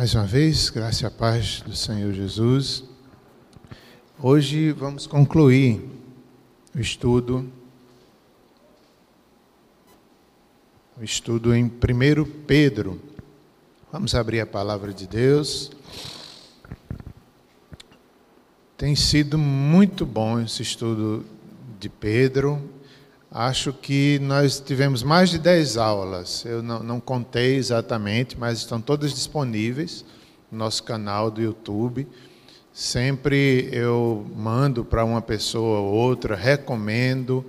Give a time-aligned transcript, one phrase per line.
[0.00, 2.82] Mais uma vez, graça e a paz do Senhor Jesus.
[4.18, 5.78] Hoje vamos concluir
[6.74, 7.46] o estudo
[10.98, 12.98] o estudo em 1 Pedro.
[13.92, 15.70] Vamos abrir a palavra de Deus.
[18.78, 21.26] Tem sido muito bom esse estudo
[21.78, 22.58] de Pedro.
[23.32, 26.44] Acho que nós tivemos mais de 10 aulas.
[26.44, 30.04] Eu não, não, contei exatamente, mas estão todas disponíveis
[30.50, 32.08] no nosso canal do YouTube.
[32.72, 37.44] Sempre eu mando para uma pessoa ou outra, recomendo.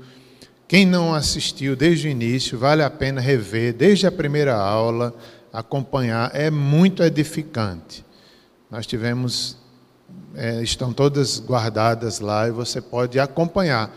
[0.68, 5.12] Quem não assistiu desde o início, vale a pena rever desde a primeira aula,
[5.52, 6.30] acompanhar.
[6.36, 8.06] É muito edificante.
[8.70, 9.58] Nós tivemos,
[10.36, 13.92] é, estão todas guardadas lá e você pode acompanhar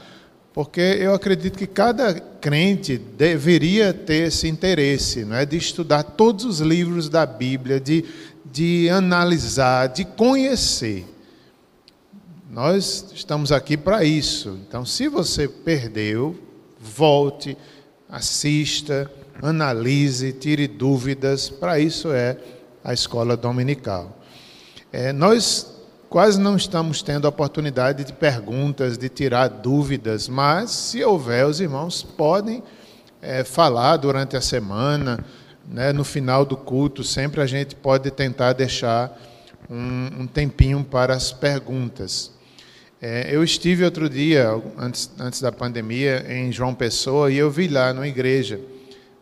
[0.55, 6.45] porque eu acredito que cada crente deveria ter esse interesse, não é, de estudar todos
[6.45, 8.05] os livros da Bíblia, de,
[8.45, 11.05] de analisar, de conhecer.
[12.49, 14.57] Nós estamos aqui para isso.
[14.69, 16.39] Então, se você perdeu,
[16.79, 17.59] volte,
[18.09, 19.11] assista,
[19.43, 21.51] analise, tire dúvidas.
[21.51, 22.37] Para isso é
[22.85, 24.21] a escola dominical.
[24.93, 25.74] É, nós
[26.15, 32.05] quase não estamos tendo oportunidade de perguntas, de tirar dúvidas, mas se houver, os irmãos
[32.05, 32.63] podem
[33.21, 35.19] é, falar durante a semana,
[35.69, 39.21] né, no final do culto, sempre a gente pode tentar deixar
[39.69, 42.31] um, um tempinho para as perguntas.
[43.03, 47.67] É, eu estive outro dia, antes, antes da pandemia, em João Pessoa, e eu vi
[47.67, 48.61] lá na igreja.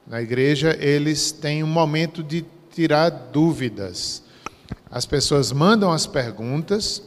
[0.06, 4.21] Na igreja, eles têm um momento de tirar dúvidas.
[4.92, 7.02] As pessoas mandam as perguntas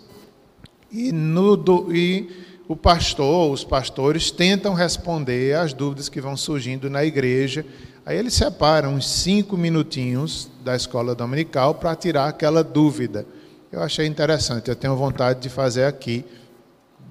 [0.91, 2.27] e, no, do, e
[2.67, 7.63] o pastor, os pastores tentam responder às dúvidas que vão surgindo na igreja.
[8.03, 13.23] Aí eles separam uns cinco minutinhos da escola dominical para tirar aquela dúvida.
[13.71, 16.25] Eu achei interessante, eu tenho vontade de fazer aqui.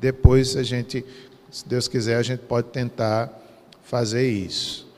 [0.01, 1.05] Depois a gente,
[1.53, 3.31] se Deus quiser, a gente pode tentar
[3.85, 4.89] fazer isso.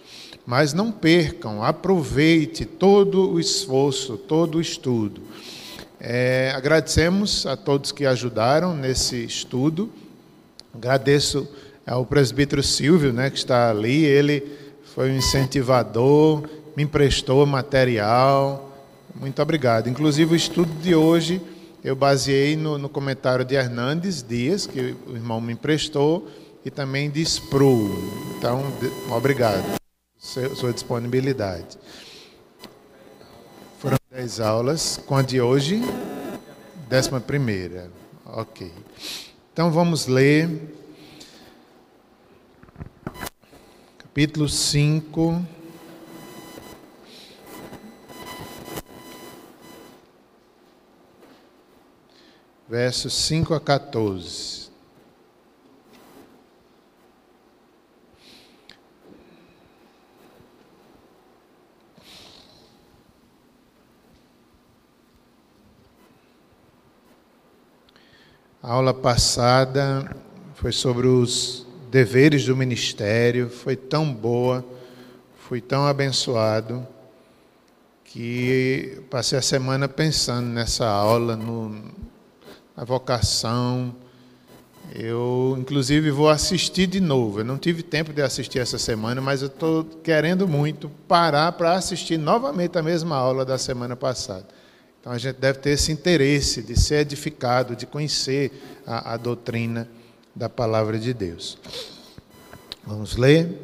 [0.46, 5.20] Mas não percam, aproveite todo o esforço, todo o estudo.
[6.08, 9.90] É, agradecemos a todos que ajudaram nesse estudo.
[10.72, 11.48] Agradeço
[11.84, 14.04] ao presbítero Silvio, né, que está ali.
[14.04, 14.40] Ele
[14.94, 18.72] foi um incentivador, me emprestou material.
[19.16, 19.88] Muito obrigado.
[19.88, 21.42] Inclusive, o estudo de hoje
[21.82, 26.28] eu baseei no, no comentário de Hernandes Dias, que o irmão me emprestou,
[26.64, 27.90] e também de Spru.
[28.38, 28.62] Então,
[29.10, 29.76] obrigado
[30.34, 31.76] pela sua disponibilidade.
[34.16, 35.82] Foram dez aulas, com a de hoje,
[36.88, 37.90] décima primeira.
[38.24, 38.72] Ok.
[39.52, 40.74] Então vamos ler
[43.98, 45.44] capítulo 5.
[52.66, 54.65] Versos 5 a 14.
[68.66, 70.10] A aula passada
[70.56, 74.66] foi sobre os deveres do ministério, foi tão boa,
[75.38, 76.84] fui tão abençoado,
[78.04, 81.80] que passei a semana pensando nessa aula, no,
[82.76, 83.94] na vocação.
[84.92, 87.42] Eu, inclusive, vou assistir de novo.
[87.42, 91.74] Eu não tive tempo de assistir essa semana, mas eu estou querendo muito parar para
[91.74, 94.55] assistir novamente a mesma aula da semana passada.
[95.06, 98.50] Então a gente deve ter esse interesse de ser edificado, de conhecer
[98.84, 99.88] a, a doutrina
[100.34, 101.56] da palavra de Deus.
[102.84, 103.56] Vamos ler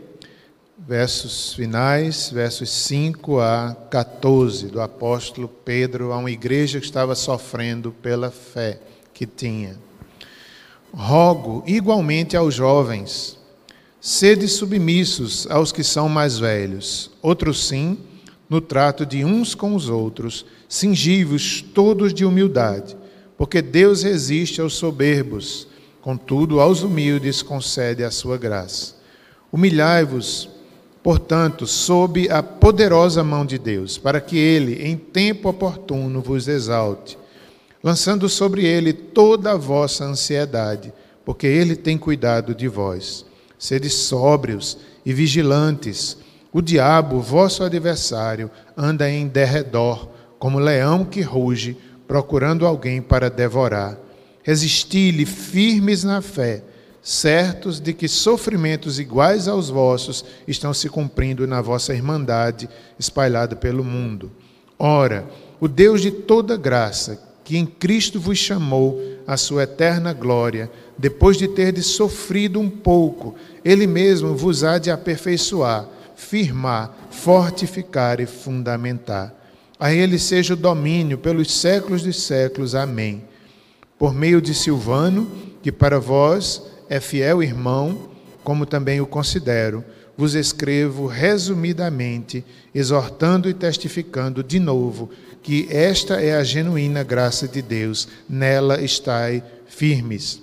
[0.78, 7.90] versos finais, versos 5 a 14, do apóstolo Pedro a uma igreja que estava sofrendo
[7.90, 8.78] pela fé
[9.12, 9.76] que tinha.
[10.94, 13.36] Rogo igualmente aos jovens,
[14.00, 17.98] sede submissos aos que são mais velhos, outros sim,
[18.52, 22.94] no trato de uns com os outros, cingivos todos de humildade,
[23.34, 25.66] porque Deus resiste aos soberbos,
[26.02, 28.94] contudo aos humildes concede a sua graça.
[29.50, 30.50] Humilhai-vos,
[31.02, 37.16] portanto, sob a poderosa mão de Deus, para que ele, em tempo oportuno, vos exalte,
[37.82, 40.92] lançando sobre ele toda a vossa ansiedade,
[41.24, 43.24] porque ele tem cuidado de vós.
[43.58, 44.76] Sede sóbrios
[45.06, 46.18] e vigilantes.
[46.52, 50.08] O diabo, vosso adversário, anda em derredor
[50.38, 53.98] como leão que ruge, procurando alguém para devorar.
[54.42, 56.62] Resisti-lhe firmes na fé,
[57.00, 62.68] certos de que sofrimentos iguais aos vossos estão se cumprindo na vossa irmandade
[62.98, 64.30] espalhada pelo mundo.
[64.78, 65.26] Ora,
[65.58, 71.36] o Deus de toda graça, que em Cristo vos chamou à sua eterna glória, depois
[71.36, 73.34] de terdes sofrido um pouco,
[73.64, 75.88] ele mesmo vos há de aperfeiçoar,
[76.22, 79.34] firmar, fortificar e fundamentar.
[79.78, 82.74] A ele seja o domínio pelos séculos dos séculos.
[82.74, 83.24] Amém.
[83.98, 85.30] Por meio de Silvano,
[85.62, 88.10] que para vós é fiel irmão,
[88.44, 89.84] como também o considero,
[90.16, 95.10] vos escrevo resumidamente, exortando e testificando de novo
[95.42, 100.40] que esta é a genuína graça de Deus, nela estai firmes.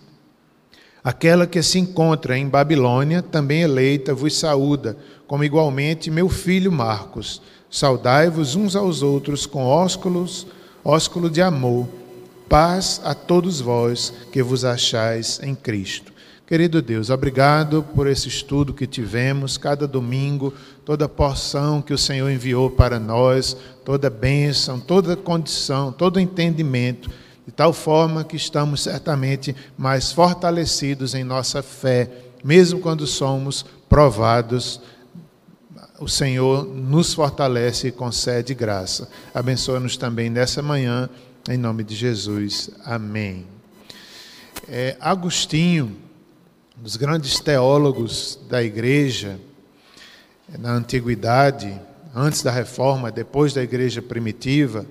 [1.03, 4.97] Aquela que se encontra em Babilônia, também eleita, vos saúda,
[5.27, 7.41] como igualmente meu filho Marcos.
[7.69, 10.47] Saudai-vos uns aos outros com ósculos,
[10.83, 11.87] ósculo de amor.
[12.49, 16.11] Paz a todos vós que vos achais em Cristo.
[16.49, 20.51] Querido Deus, obrigado por esse estudo que tivemos cada domingo,
[20.83, 23.55] toda porção que o Senhor enviou para nós,
[23.85, 27.07] toda bênção, toda condição, todo entendimento,
[27.49, 32.07] de tal forma que estamos certamente mais fortalecidos em nossa fé,
[32.43, 34.79] mesmo quando somos provados.
[35.99, 39.09] O Senhor nos fortalece e concede graça.
[39.33, 41.09] Abençoa-nos também nessa manhã,
[41.49, 42.69] em nome de Jesus.
[42.85, 43.47] Amém.
[44.67, 45.97] É, Agostinho
[46.77, 49.39] dos grandes teólogos da igreja,
[50.59, 51.81] na antiguidade,
[52.13, 54.85] antes da reforma, depois da igreja primitiva,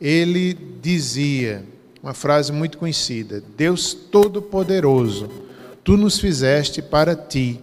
[0.00, 1.62] ele dizia
[2.02, 5.28] uma frase muito conhecida: Deus Todo-Poderoso,
[5.84, 7.60] tu nos fizeste para ti,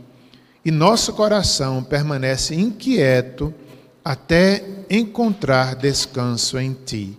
[0.63, 3.53] e nosso coração permanece inquieto
[4.03, 7.17] até encontrar descanso em ti.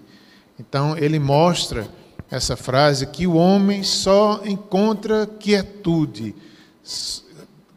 [0.59, 1.87] Então, ele mostra
[2.31, 6.35] essa frase que o homem só encontra quietude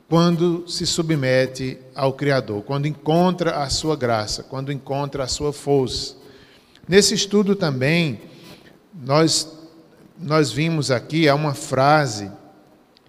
[0.10, 6.16] quando se submete ao Criador, quando encontra a sua graça, quando encontra a sua força.
[6.88, 8.20] Nesse estudo também,
[8.94, 9.48] nós,
[10.18, 12.32] nós vimos aqui há uma frase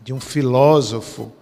[0.02, 1.32] de um filósofo,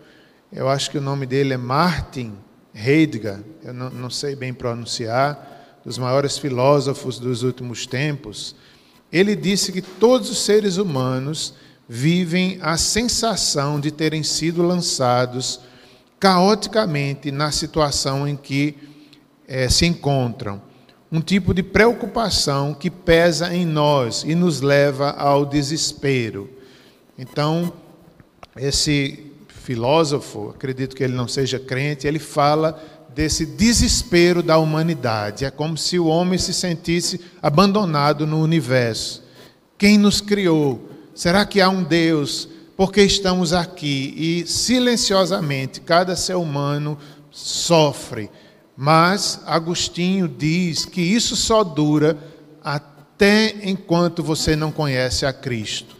[0.53, 2.35] eu acho que o nome dele é Martin
[2.75, 8.55] Heidegger, eu não, não sei bem pronunciar, dos maiores filósofos dos últimos tempos,
[9.13, 11.55] ele disse que todos os seres humanos
[11.89, 15.61] vivem a sensação de terem sido lançados
[16.21, 18.77] caoticamente na situação em que
[19.49, 20.63] é, se encontram.
[21.12, 26.49] Um tipo de preocupação que pesa em nós e nos leva ao desespero.
[27.19, 27.73] Então,
[28.57, 32.81] esse filósofo, acredito que ele não seja crente, ele fala
[33.15, 35.45] desse desespero da humanidade.
[35.45, 39.23] É como se o homem se sentisse abandonado no universo.
[39.77, 40.89] Quem nos criou?
[41.15, 42.49] Será que há um Deus?
[42.77, 46.97] Porque estamos aqui e silenciosamente cada ser humano
[47.31, 48.31] sofre.
[48.77, 52.17] Mas Agostinho diz que isso só dura
[52.63, 55.97] até enquanto você não conhece a Cristo.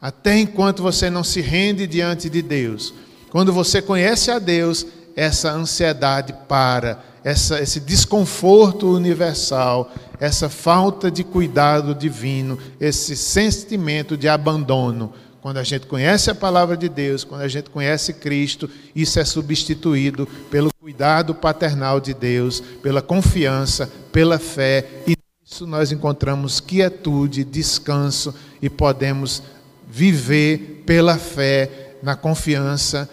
[0.00, 2.94] Até enquanto você não se rende diante de Deus.
[3.30, 4.86] Quando você conhece a Deus,
[5.16, 14.28] essa ansiedade para, essa, esse desconforto universal, essa falta de cuidado divino, esse sentimento de
[14.28, 15.12] abandono.
[15.46, 19.24] Quando a gente conhece a palavra de Deus, quando a gente conhece Cristo, isso é
[19.24, 27.44] substituído pelo cuidado paternal de Deus, pela confiança, pela fé, e nisso nós encontramos quietude,
[27.44, 29.40] descanso e podemos
[29.88, 33.08] viver pela fé, na confiança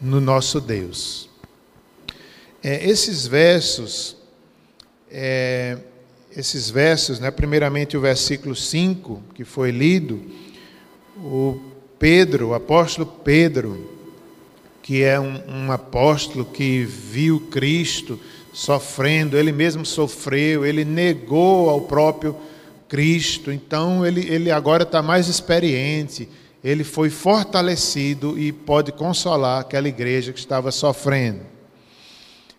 [0.00, 1.30] no nosso Deus.
[2.60, 4.16] É, esses versos,
[5.08, 5.78] é,
[6.36, 10.20] esses versos, né, primeiramente o versículo 5, que foi lido,
[11.18, 11.67] o
[11.98, 13.90] Pedro, o apóstolo Pedro,
[14.82, 18.18] que é um, um apóstolo que viu Cristo
[18.52, 22.36] sofrendo, ele mesmo sofreu, ele negou ao próprio
[22.88, 26.28] Cristo, então ele, ele agora está mais experiente,
[26.64, 31.40] ele foi fortalecido e pode consolar aquela igreja que estava sofrendo.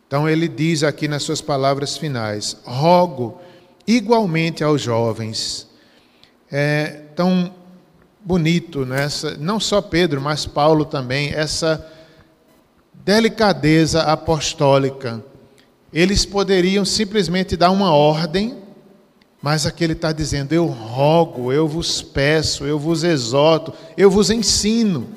[0.08, 3.40] Então ele diz aqui nas suas palavras finais: rogo
[3.86, 5.68] igualmente aos jovens.
[6.52, 7.54] É tão
[8.24, 11.86] bonito nessa, não só Pedro, mas Paulo também, essa
[13.04, 15.24] delicadeza apostólica.
[15.92, 18.58] Eles poderiam simplesmente dar uma ordem,
[19.42, 24.30] mas aqui ele está dizendo: eu rogo, eu vos peço, eu vos exorto, eu vos
[24.30, 25.08] ensino.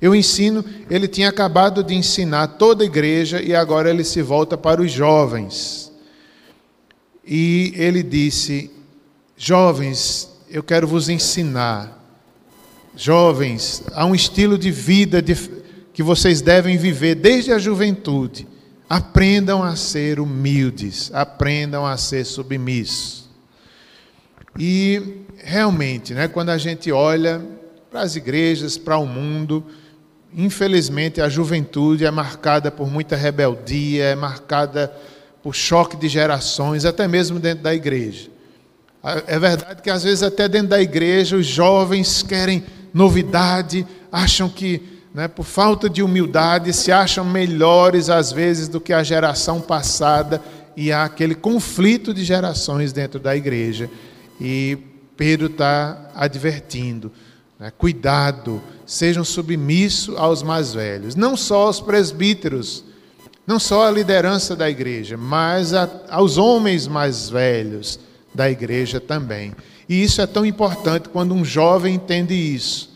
[0.00, 4.56] Eu ensino, ele tinha acabado de ensinar toda a igreja e agora ele se volta
[4.56, 5.90] para os jovens.
[7.24, 8.70] E ele disse:
[9.36, 12.03] Jovens, eu quero vos ensinar.
[12.96, 15.34] Jovens, há um estilo de vida de,
[15.92, 18.46] que vocês devem viver desde a juventude.
[18.88, 23.28] Aprendam a ser humildes, aprendam a ser submissos.
[24.58, 27.44] E realmente, né, quando a gente olha
[27.90, 29.64] para as igrejas, para o mundo,
[30.32, 34.94] infelizmente a juventude é marcada por muita rebeldia, é marcada
[35.42, 38.30] por choque de gerações, até mesmo dentro da igreja.
[39.26, 44.80] É verdade que às vezes até dentro da igreja os jovens querem novidade, acham que,
[45.12, 50.40] né, por falta de humildade, se acham melhores às vezes do que a geração passada
[50.76, 53.90] e há aquele conflito de gerações dentro da igreja.
[54.40, 54.78] E
[55.16, 57.10] Pedro está advertindo:
[57.58, 62.84] né, cuidado, sejam submissos aos mais velhos, não só aos presbíteros,
[63.46, 67.98] não só à liderança da igreja, mas a, aos homens mais velhos
[68.34, 69.52] da igreja também.
[69.88, 72.94] E isso é tão importante quando um jovem entende isso.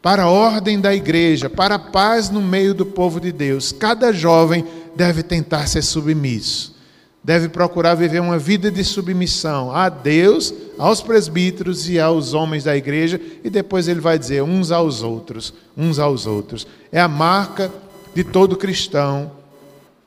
[0.00, 4.12] Para a ordem da igreja, para a paz no meio do povo de Deus, cada
[4.12, 4.64] jovem
[4.94, 6.76] deve tentar ser submisso.
[7.22, 12.76] Deve procurar viver uma vida de submissão a Deus, aos presbíteros e aos homens da
[12.76, 16.66] igreja, e depois ele vai dizer uns aos outros, uns aos outros.
[16.92, 17.70] É a marca
[18.14, 19.32] de todo cristão,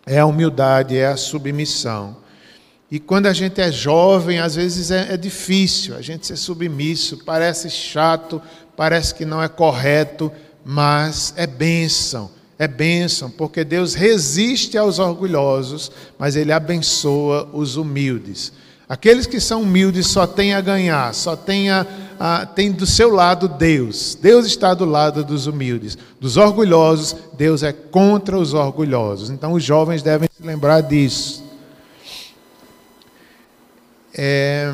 [0.05, 2.15] é a humildade, é a submissão.
[2.91, 7.19] E quando a gente é jovem, às vezes é, é, difícil a gente ser submisso,
[7.23, 8.41] parece chato,
[8.75, 10.29] parece que não é correto,
[10.65, 12.29] mas é bênção,
[12.59, 18.51] é bênção, porque Deus resiste aos orgulhosos, mas Ele abençoa os humildes.
[18.89, 21.87] Aqueles que são humildes só têm a ganhar, só têm, a,
[22.19, 24.17] a, têm do seu lado Deus.
[24.21, 25.97] Deus está do lado dos humildes.
[26.19, 29.29] Dos orgulhosos, Deus é contra os orgulhosos.
[29.29, 31.40] Então os jovens devem se lembrar disso.
[34.13, 34.73] É,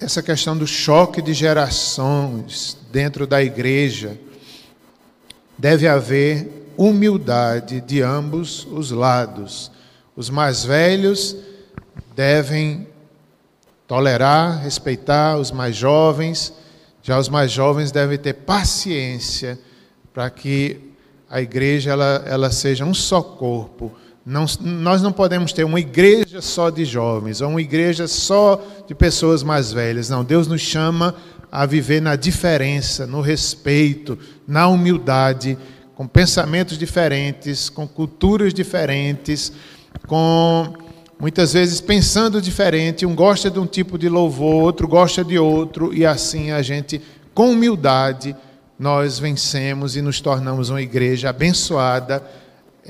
[0.00, 4.18] essa questão do choque de gerações dentro da igreja,
[5.58, 9.70] deve haver humildade de ambos os lados.
[10.16, 11.36] Os mais velhos
[12.14, 12.88] devem
[13.86, 16.52] tolerar, respeitar os mais jovens,
[17.02, 19.58] já os mais jovens devem ter paciência
[20.14, 20.92] para que
[21.28, 23.92] a igreja ela, ela seja um só corpo,
[24.30, 28.94] não, nós não podemos ter uma igreja só de jovens, ou uma igreja só de
[28.94, 30.08] pessoas mais velhas.
[30.08, 31.16] Não, Deus nos chama
[31.50, 35.58] a viver na diferença, no respeito, na humildade,
[35.96, 39.52] com pensamentos diferentes, com culturas diferentes,
[40.06, 40.74] com
[41.18, 43.04] muitas vezes pensando diferente.
[43.04, 47.02] Um gosta de um tipo de louvor, outro gosta de outro, e assim a gente,
[47.34, 48.36] com humildade,
[48.78, 52.22] nós vencemos e nos tornamos uma igreja abençoada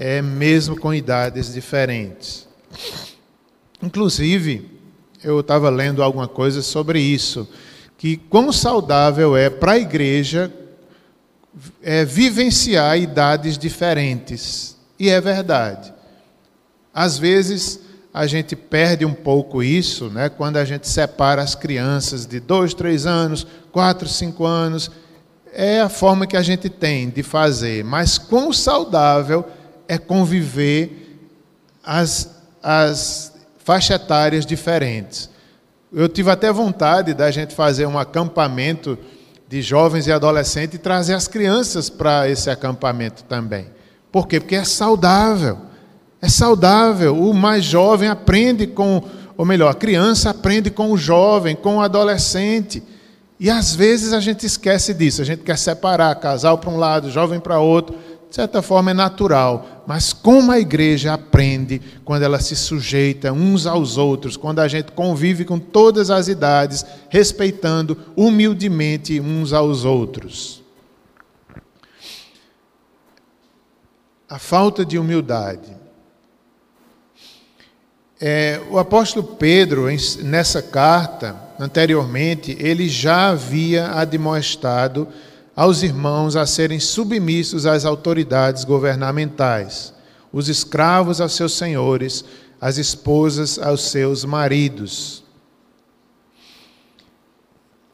[0.03, 2.49] é mesmo com idades diferentes.
[3.83, 4.67] Inclusive,
[5.23, 7.47] eu estava lendo alguma coisa sobre isso,
[7.99, 10.51] que quão saudável é para a igreja
[11.83, 14.75] é, vivenciar idades diferentes.
[14.99, 15.93] E é verdade.
[16.95, 17.81] Às vezes
[18.13, 22.73] a gente perde um pouco isso, né, quando a gente separa as crianças de dois,
[22.73, 24.91] três anos, quatro, cinco anos.
[25.53, 27.85] É a forma que a gente tem de fazer.
[27.85, 29.60] Mas quão saudável é
[29.99, 31.19] conviver
[31.85, 32.31] as,
[32.63, 35.31] as faixas etárias diferentes.
[35.93, 38.97] Eu tive até vontade da gente fazer um acampamento
[39.49, 43.67] de jovens e adolescentes e trazer as crianças para esse acampamento também.
[44.13, 44.39] Por quê?
[44.39, 45.59] Porque é saudável.
[46.23, 47.17] É saudável.
[47.17, 49.03] O mais jovem aprende com,
[49.37, 52.83] ou melhor, a criança aprende com o jovem, com o adolescente.
[53.41, 55.23] E às vezes a gente esquece disso.
[55.23, 57.97] A gente quer separar casal para um lado, jovem para outro
[58.31, 63.67] de certa forma é natural, mas como a igreja aprende quando ela se sujeita uns
[63.67, 70.63] aos outros, quando a gente convive com todas as idades, respeitando humildemente uns aos outros.
[74.29, 75.77] A falta de humildade.
[78.21, 79.87] É, o apóstolo Pedro,
[80.23, 85.09] nessa carta, anteriormente, ele já havia admoestado
[85.61, 89.93] aos irmãos a serem submissos às autoridades governamentais,
[90.33, 92.25] os escravos aos seus senhores,
[92.59, 95.23] as esposas aos seus maridos.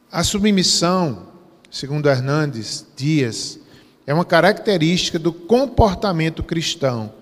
[0.09, 1.27] A submissão,
[1.69, 3.59] segundo Hernandes Dias,
[4.05, 7.13] é uma característica do comportamento cristão.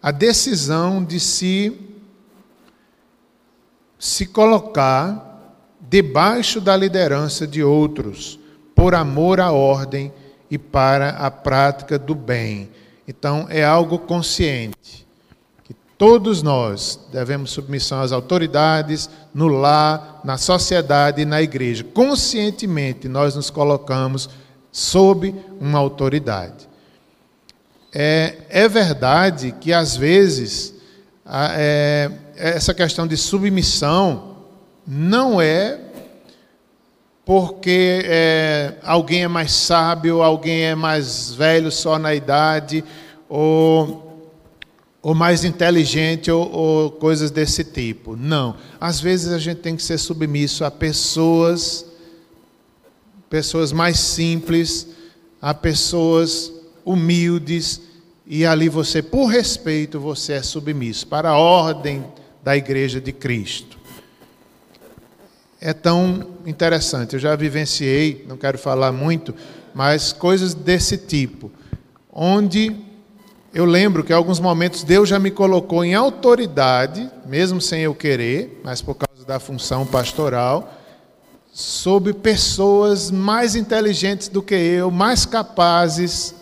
[0.00, 1.76] A decisão de se
[3.98, 8.38] se colocar debaixo da liderança de outros
[8.84, 10.12] por amor à ordem
[10.50, 12.68] e para a prática do bem.
[13.08, 15.06] Então, é algo consciente.
[15.64, 21.82] Que todos nós devemos submissão às autoridades, no lar, na sociedade e na igreja.
[21.82, 24.28] Conscientemente, nós nos colocamos
[24.70, 26.68] sob uma autoridade.
[27.90, 30.74] É, é verdade que, às vezes,
[31.26, 34.36] é, essa questão de submissão
[34.86, 35.80] não é
[37.24, 42.84] porque é, alguém é mais sábio, alguém é mais velho só na idade,
[43.28, 44.30] ou,
[45.00, 48.14] ou mais inteligente, ou, ou coisas desse tipo.
[48.14, 48.56] Não.
[48.78, 51.86] Às vezes a gente tem que ser submisso a pessoas,
[53.30, 54.88] pessoas mais simples,
[55.40, 56.52] a pessoas
[56.84, 57.80] humildes,
[58.26, 62.04] e ali você, por respeito, você é submisso para a ordem
[62.42, 63.73] da igreja de Cristo
[65.64, 67.14] é tão interessante.
[67.14, 69.34] Eu já vivenciei, não quero falar muito,
[69.74, 71.50] mas coisas desse tipo,
[72.12, 72.76] onde
[73.54, 77.94] eu lembro que em alguns momentos Deus já me colocou em autoridade, mesmo sem eu
[77.94, 80.70] querer, mas por causa da função pastoral,
[81.50, 86.34] sobre pessoas mais inteligentes do que eu, mais capazes,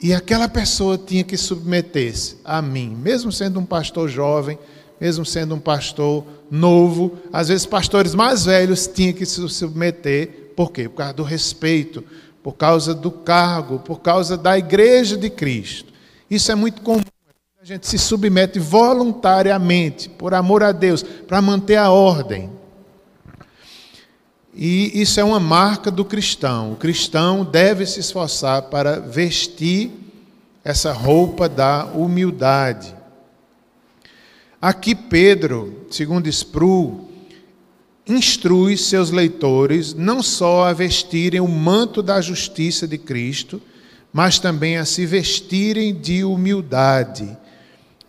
[0.00, 4.56] e aquela pessoa tinha que submeter-se a mim, mesmo sendo um pastor jovem,
[5.00, 10.72] mesmo sendo um pastor novo, às vezes pastores mais velhos tinham que se submeter, por
[10.72, 10.88] quê?
[10.88, 12.02] Por causa do respeito,
[12.42, 15.92] por causa do cargo, por causa da igreja de Cristo.
[16.30, 17.02] Isso é muito comum.
[17.60, 22.50] A gente se submete voluntariamente, por amor a Deus, para manter a ordem.
[24.54, 26.72] E isso é uma marca do cristão.
[26.72, 29.90] O cristão deve se esforçar para vestir
[30.64, 32.94] essa roupa da humildade.
[34.66, 37.06] Aqui Pedro, segundo Spru,
[38.04, 43.62] instrui seus leitores não só a vestirem o manto da justiça de Cristo,
[44.12, 47.38] mas também a se vestirem de humildade.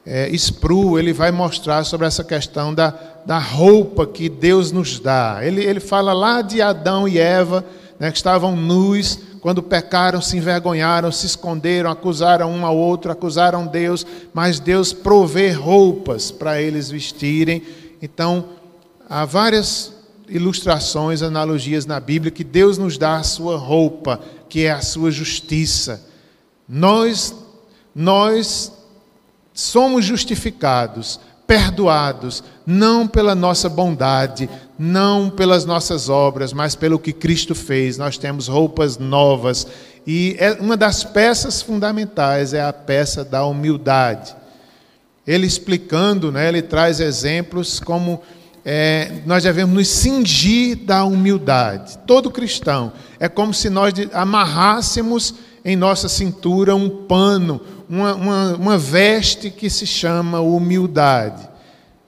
[0.04, 2.90] É, Spru, ele vai mostrar sobre essa questão da,
[3.24, 5.38] da roupa que Deus nos dá.
[5.44, 7.64] Ele, ele fala lá de Adão e Eva,
[8.00, 13.68] né, que estavam nus, quando pecaram, se envergonharam, se esconderam, acusaram um ao outro, acusaram
[13.68, 17.62] Deus, mas Deus provê roupas para eles vestirem.
[18.02, 18.50] Então,
[19.10, 19.94] há várias
[20.28, 25.12] ilustrações, analogias na Bíblia que Deus nos dá a sua roupa, que é a sua
[25.12, 26.06] justiça.
[26.68, 27.34] Nós
[27.96, 28.72] nós
[29.54, 37.56] somos justificados perdoados, não pela nossa bondade, não pelas nossas obras, mas pelo que Cristo
[37.56, 37.98] fez.
[37.98, 39.68] Nós temos roupas novas.
[40.06, 44.36] E é uma das peças fundamentais é a peça da humildade.
[45.26, 48.22] Ele explicando, né, ele traz exemplos como
[48.64, 51.98] é, nós devemos nos cingir da humildade.
[52.06, 52.92] Todo cristão.
[53.20, 59.70] É como se nós amarrássemos em nossa cintura um pano, uma, uma, uma veste que
[59.70, 61.48] se chama humildade.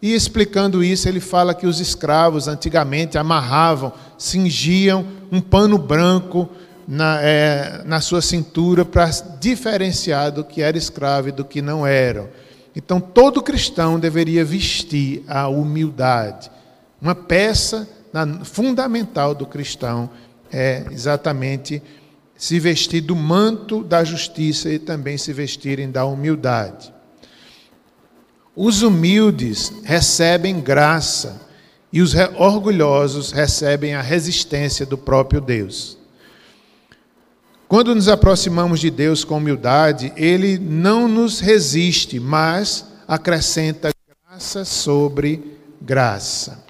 [0.01, 6.49] E explicando isso, ele fala que os escravos antigamente amarravam, cingiam um pano branco
[6.87, 9.09] na, é, na sua cintura para
[9.39, 12.31] diferenciar do que era escravo e do que não era.
[12.75, 16.49] Então, todo cristão deveria vestir a humildade.
[17.01, 17.87] Uma peça
[18.43, 20.09] fundamental do cristão
[20.51, 21.81] é exatamente
[22.35, 26.93] se vestir do manto da justiça e também se vestirem da humildade.
[28.61, 31.47] Os humildes recebem graça
[31.93, 35.97] e os orgulhosos recebem a resistência do próprio Deus.
[37.69, 43.91] Quando nos aproximamos de Deus com humildade, Ele não nos resiste, mas acrescenta
[44.27, 46.61] graça sobre graça.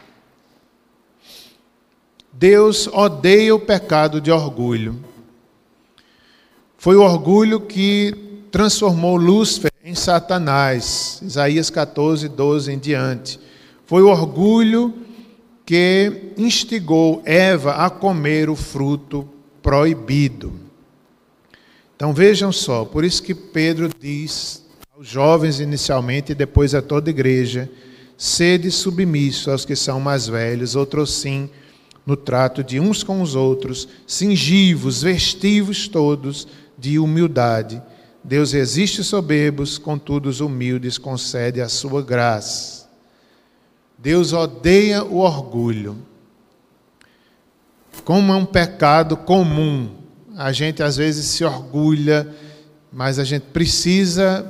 [2.31, 5.09] Deus odeia o pecado de orgulho
[6.79, 8.15] foi o orgulho que
[8.49, 13.39] transformou Lúcifer em Satanás, Isaías 14, 12 em diante.
[13.87, 14.93] Foi o orgulho
[15.65, 19.27] que instigou Eva a comer o fruto
[19.63, 20.53] proibido.
[21.95, 24.63] Então vejam só, por isso que Pedro diz
[24.95, 27.67] aos jovens inicialmente e depois a toda a igreja:
[28.15, 31.49] sede submisso aos que são mais velhos, outros sim,
[32.05, 36.47] no trato de uns com os outros, cingivos, vestivos todos
[36.77, 37.81] de humildade.
[38.23, 42.89] Deus resiste soberbos, contudo os humildes concede a sua graça.
[43.97, 45.97] Deus odeia o orgulho.
[48.03, 49.95] Como é um pecado comum,
[50.35, 52.27] a gente às vezes se orgulha,
[52.91, 54.49] mas a gente precisa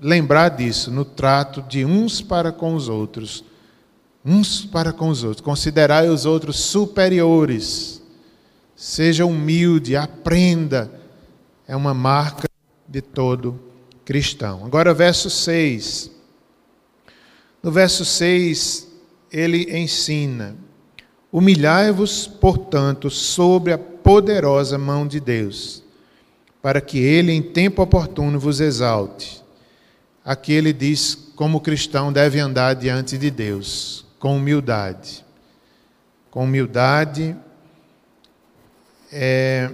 [0.00, 3.44] lembrar disso no trato de uns para com os outros.
[4.24, 5.44] Uns para com os outros.
[5.44, 8.02] Considerai os outros superiores.
[8.76, 10.90] Seja humilde, aprenda
[11.66, 12.48] é uma marca
[12.94, 13.58] de todo
[14.04, 14.64] cristão.
[14.64, 16.12] Agora, verso 6.
[17.60, 18.86] No verso 6,
[19.32, 20.56] ele ensina:
[21.32, 25.82] Humilhai-vos, portanto, sobre a poderosa mão de Deus,
[26.62, 29.42] para que ele, em tempo oportuno, vos exalte.
[30.24, 35.24] Aqui ele diz como cristão, deve andar diante de Deus, com humildade.
[36.30, 37.36] Com humildade,
[39.12, 39.70] é,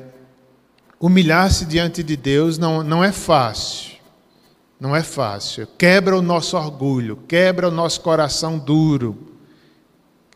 [1.00, 3.98] humilhar-se diante de Deus não, não é fácil.
[4.78, 5.66] Não é fácil.
[5.78, 9.16] Quebra o nosso orgulho, quebra o nosso coração duro.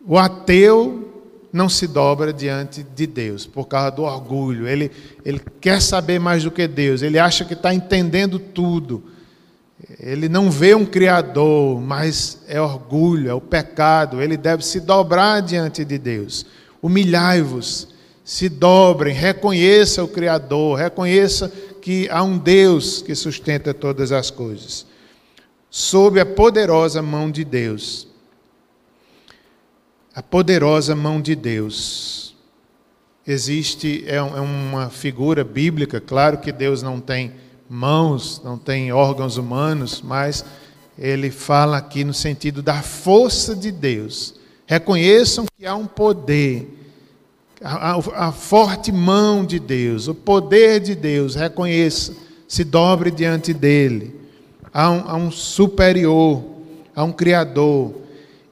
[0.07, 1.23] O ateu
[1.53, 4.67] não se dobra diante de Deus por causa do orgulho.
[4.67, 4.91] Ele,
[5.25, 9.05] ele quer saber mais do que Deus, ele acha que está entendendo tudo.
[10.01, 14.21] Ele não vê um Criador, mas é orgulho, é o pecado.
[14.21, 16.47] Ele deve se dobrar diante de Deus.
[16.83, 17.94] Humilhai-vos,
[18.25, 24.87] se dobrem, reconheça o Criador, reconheça que há um Deus que sustenta todas as coisas.
[25.71, 28.09] Sob a poderosa mão de Deus
[30.15, 32.37] a poderosa mão de Deus.
[33.27, 37.33] Existe, é, é uma figura bíblica, claro que Deus não tem
[37.69, 40.45] mãos, não tem órgãos humanos, mas
[40.97, 44.37] ele fala aqui no sentido da força de Deus.
[44.67, 46.84] Reconheçam que há um poder,
[47.65, 52.15] a, a, forte mão de Deus, o poder de Deus, reconheça,
[52.47, 54.21] se dobre diante dele.
[54.73, 56.45] Há um, há um superior,
[56.95, 57.95] há um Criador.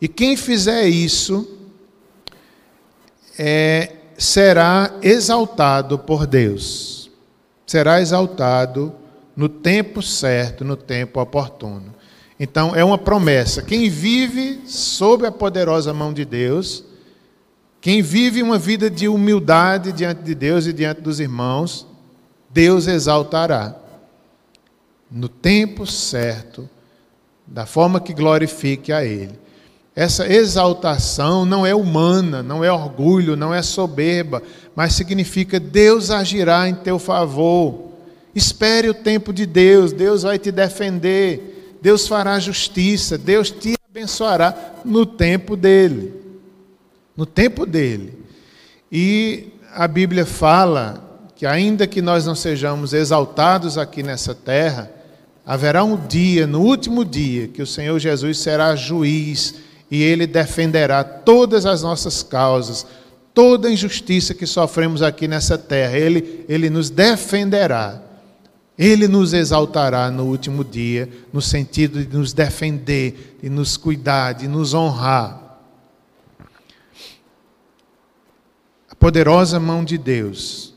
[0.01, 1.47] E quem fizer isso,
[3.39, 7.11] é, será exaltado por Deus.
[7.67, 8.95] Será exaltado
[9.37, 11.95] no tempo certo, no tempo oportuno.
[12.41, 13.63] Então, é uma promessa.
[13.63, 16.85] Quem vive sob a poderosa mão de Deus,
[17.83, 21.85] quem vive uma vida de humildade diante de Deus e diante dos irmãos,
[22.49, 23.75] Deus exaltará.
[25.11, 26.71] No tempo certo,
[27.45, 29.37] da forma que glorifique a Ele.
[29.97, 34.41] Essa exaltação não é humana, não é orgulho, não é soberba,
[34.77, 37.91] mas significa Deus agirá em teu favor.
[38.33, 44.77] Espere o tempo de Deus, Deus vai te defender, Deus fará justiça, Deus te abençoará
[44.85, 46.22] no tempo dele.
[47.17, 48.19] No tempo dele.
[48.91, 54.91] E a Bíblia fala que, ainda que nós não sejamos exaltados aqui nessa terra,
[55.45, 59.57] haverá um dia, no último dia, que o Senhor Jesus será juiz
[59.91, 62.87] e Ele defenderá todas as nossas causas,
[63.35, 65.97] toda injustiça que sofremos aqui nessa terra.
[65.97, 68.01] Ele, ele nos defenderá.
[68.79, 74.49] Ele nos exaltará no último dia, no sentido de nos defender, de nos cuidar, de
[74.49, 75.42] nos honrar.
[79.03, 80.73] Poderosa mão de Deus.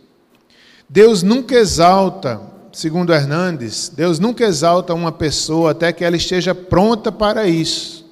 [0.89, 2.41] Deus nunca exalta,
[2.73, 8.03] segundo Hernandes, Deus nunca exalta uma pessoa até que ela esteja pronta para isso.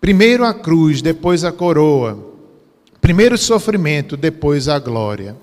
[0.00, 2.18] Primeiro a cruz, depois a coroa.
[3.00, 5.36] Primeiro o sofrimento, depois a glória.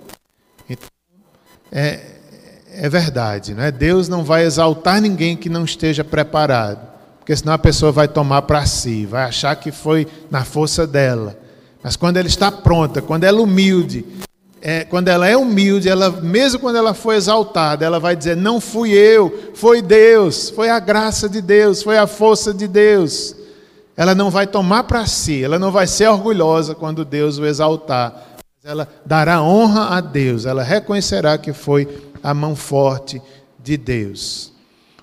[0.69, 0.89] Então,
[1.71, 2.17] é,
[2.73, 3.71] é verdade, né?
[3.71, 6.86] Deus não vai exaltar ninguém que não esteja preparado,
[7.19, 11.44] porque senão a pessoa vai tomar para si, vai achar que foi na força dela.
[11.86, 14.04] Mas quando ela está pronta, quando ela é humilde,
[14.62, 18.60] é, quando ela é humilde, ela, mesmo quando ela foi exaltada, ela vai dizer: Não
[18.60, 23.36] fui eu, foi Deus, foi a graça de Deus, foi a força de Deus
[23.98, 28.38] ela não vai tomar para si, ela não vai ser orgulhosa quando Deus o exaltar.
[28.63, 31.88] Ela dará honra a Deus, ela reconhecerá que foi
[32.21, 33.21] a mão forte
[33.60, 34.52] de Deus.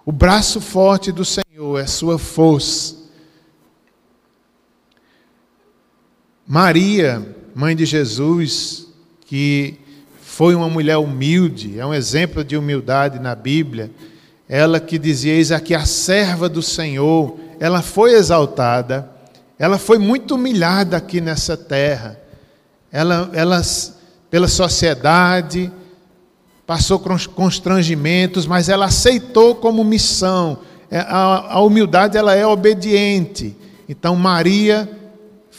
[0.05, 3.02] O braço forte do Senhor é sua força.
[6.55, 8.87] Maria, mãe de Jesus,
[9.25, 9.79] que
[10.21, 13.91] foi uma mulher humilde, é um exemplo de humildade na Bíblia,
[14.47, 19.09] ela que dizia: Eis aqui a serva do Senhor ela foi exaltada,
[19.59, 22.21] ela foi muito humilhada aqui nessa terra.
[22.93, 23.63] Ela, ela
[24.29, 25.73] pela sociedade,
[26.67, 27.03] passou
[27.35, 30.59] constrangimentos, mas ela aceitou como missão.
[30.91, 33.57] É, a, a humildade ela é obediente.
[33.89, 35.01] Então Maria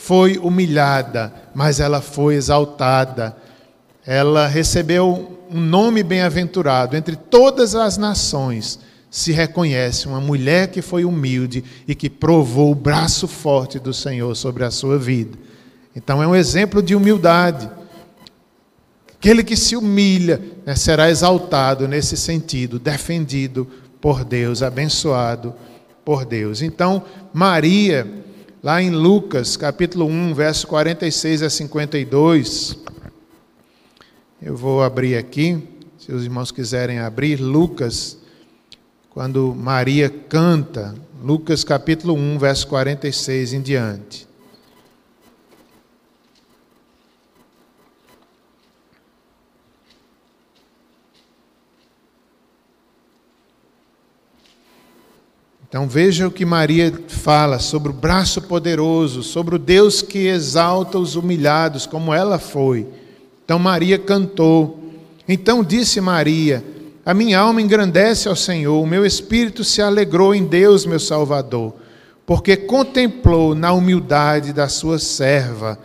[0.03, 3.33] foi humilhada, mas ela foi exaltada.
[4.05, 11.05] Ela recebeu um nome bem-aventurado entre todas as nações se reconhece uma mulher que foi
[11.05, 15.37] humilde e que provou o braço forte do Senhor sobre a sua vida.
[15.95, 17.69] Então é um exemplo de humildade.
[19.07, 23.67] Aquele que se humilha né, será exaltado nesse sentido, defendido
[24.01, 25.53] por Deus, abençoado
[26.03, 26.61] por Deus.
[26.61, 28.22] Então, Maria,
[28.63, 32.77] lá em Lucas, capítulo 1, verso 46 a 52,
[34.41, 35.61] eu vou abrir aqui,
[35.99, 38.17] se os irmãos quiserem abrir, Lucas
[39.09, 44.27] quando Maria canta, Lucas capítulo 1, verso 46 em diante.
[55.73, 60.99] Então veja o que Maria fala sobre o braço poderoso, sobre o Deus que exalta
[60.99, 62.85] os humilhados, como ela foi.
[63.43, 64.93] Então Maria cantou.
[65.27, 66.63] Então disse Maria:
[67.03, 71.73] A minha alma engrandece ao Senhor, o meu espírito se alegrou em Deus, meu Salvador,
[72.23, 75.79] porque contemplou na humildade da sua serva.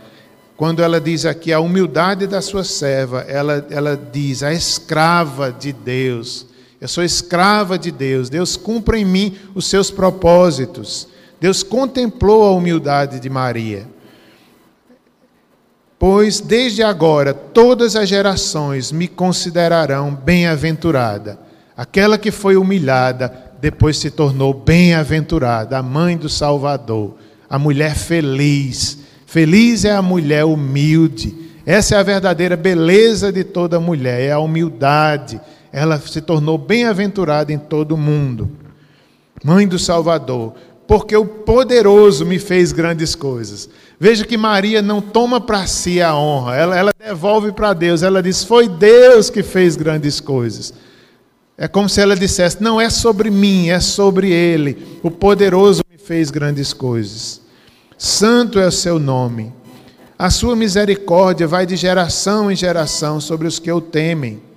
[0.55, 5.73] Quando ela diz aqui a humildade da sua serva, ela, ela diz a escrava de
[5.73, 6.45] Deus
[6.81, 8.29] eu sou escrava de Deus.
[8.29, 11.07] Deus cumpra em mim os seus propósitos.
[11.39, 13.85] Deus contemplou a humildade de Maria.
[15.97, 21.37] Pois desde agora todas as gerações me considerarão bem-aventurada.
[21.75, 27.15] Aquela que foi humilhada, depois se tornou bem-aventurada, a mãe do Salvador,
[27.49, 28.99] a mulher feliz.
[29.25, 31.35] Feliz é a mulher humilde.
[31.65, 35.39] Essa é a verdadeira beleza de toda mulher, é a humildade
[35.71, 38.49] ela se tornou bem-aventurada em todo o mundo.
[39.43, 40.53] Mãe do Salvador,
[40.87, 43.69] porque o poderoso me fez grandes coisas.
[43.99, 48.01] Veja que Maria não toma para si a honra, ela, ela devolve para Deus.
[48.01, 50.73] Ela diz: Foi Deus que fez grandes coisas.
[51.57, 54.99] É como se ela dissesse: Não é sobre mim, é sobre Ele.
[55.03, 57.41] O poderoso me fez grandes coisas.
[57.97, 59.53] Santo é o seu nome.
[60.17, 64.48] A sua misericórdia vai de geração em geração sobre os que o temem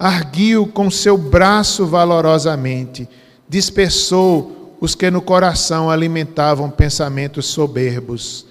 [0.00, 3.06] arguiu com seu braço valorosamente,
[3.46, 8.46] dispersou os que no coração alimentavam pensamentos soberbos,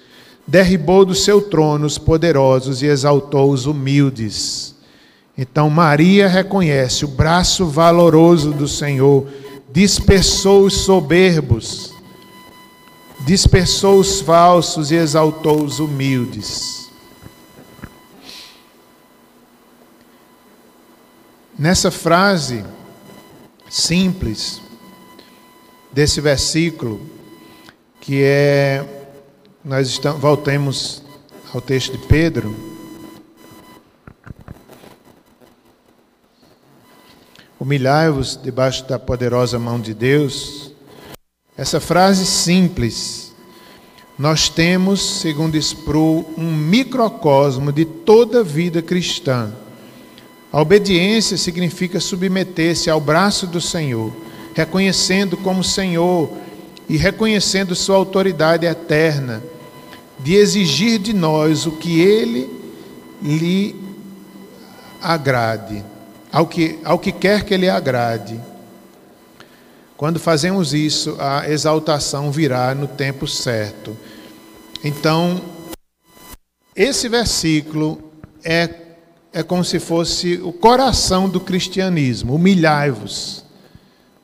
[0.46, 4.76] derribou do seu trono os poderosos e exaltou os humildes.
[5.36, 9.26] Então Maria reconhece o braço valoroso do Senhor,
[9.72, 11.92] dispersou os soberbos,
[13.26, 16.89] dispersou os falsos e exaltou os humildes.
[21.60, 22.64] Nessa frase
[23.68, 24.62] simples
[25.92, 26.98] desse versículo,
[28.00, 28.82] que é,
[29.62, 31.02] nós estamos, voltemos
[31.52, 32.56] ao texto de Pedro.
[37.60, 40.72] Humilhai-vos debaixo da poderosa mão de Deus.
[41.58, 43.34] Essa frase simples,
[44.18, 49.52] nós temos, segundo Spru, um microcosmo de toda a vida cristã
[50.52, 54.12] a obediência significa submeter-se ao braço do Senhor,
[54.54, 56.30] reconhecendo como Senhor
[56.88, 59.42] e reconhecendo Sua autoridade eterna,
[60.18, 62.50] de exigir de nós o que Ele
[63.22, 63.76] lhe
[65.00, 65.84] agrade,
[66.32, 68.40] ao que, ao que quer que Ele agrade.
[69.96, 73.96] Quando fazemos isso, a exaltação virá no tempo certo.
[74.82, 75.40] Então,
[76.74, 78.00] esse versículo
[78.42, 78.89] é
[79.32, 82.34] é como se fosse o coração do cristianismo.
[82.34, 83.44] Humilhai-vos.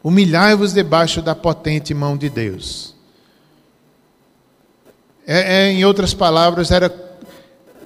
[0.02, 2.94] Humilhai-vos debaixo da potente mão de Deus.
[5.26, 6.92] É, é, em outras palavras, era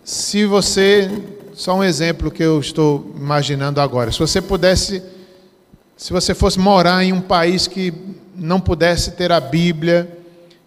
[0.04, 1.10] se você,
[1.54, 5.02] só um exemplo que eu estou imaginando agora, se você pudesse,
[5.96, 7.92] se você fosse morar em um país que
[8.34, 10.18] não pudesse ter a Bíblia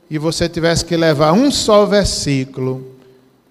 [0.09, 2.92] e você tivesse que levar um só versículo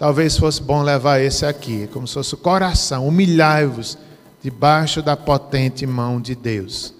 [0.02, 3.06] Talvez fosse bom levar esse aqui, como se fosse o coração.
[3.06, 3.96] Humilhai-vos
[4.42, 6.92] debaixo da potente mão de Deus.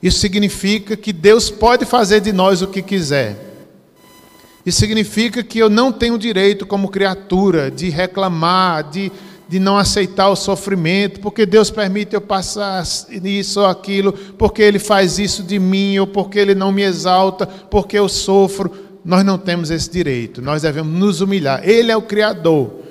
[0.00, 3.36] Isso significa que Deus pode fazer de nós o que quiser.
[4.64, 9.10] Isso significa que eu não tenho direito, como criatura, de reclamar, de,
[9.48, 12.84] de não aceitar o sofrimento, porque Deus permite eu passar
[13.24, 17.48] isso ou aquilo, porque Ele faz isso de mim, ou porque Ele não me exalta,
[17.48, 18.70] porque eu sofro
[19.04, 21.68] nós não temos esse direito, nós devemos nos humilhar.
[21.68, 22.84] Ele é o Criador.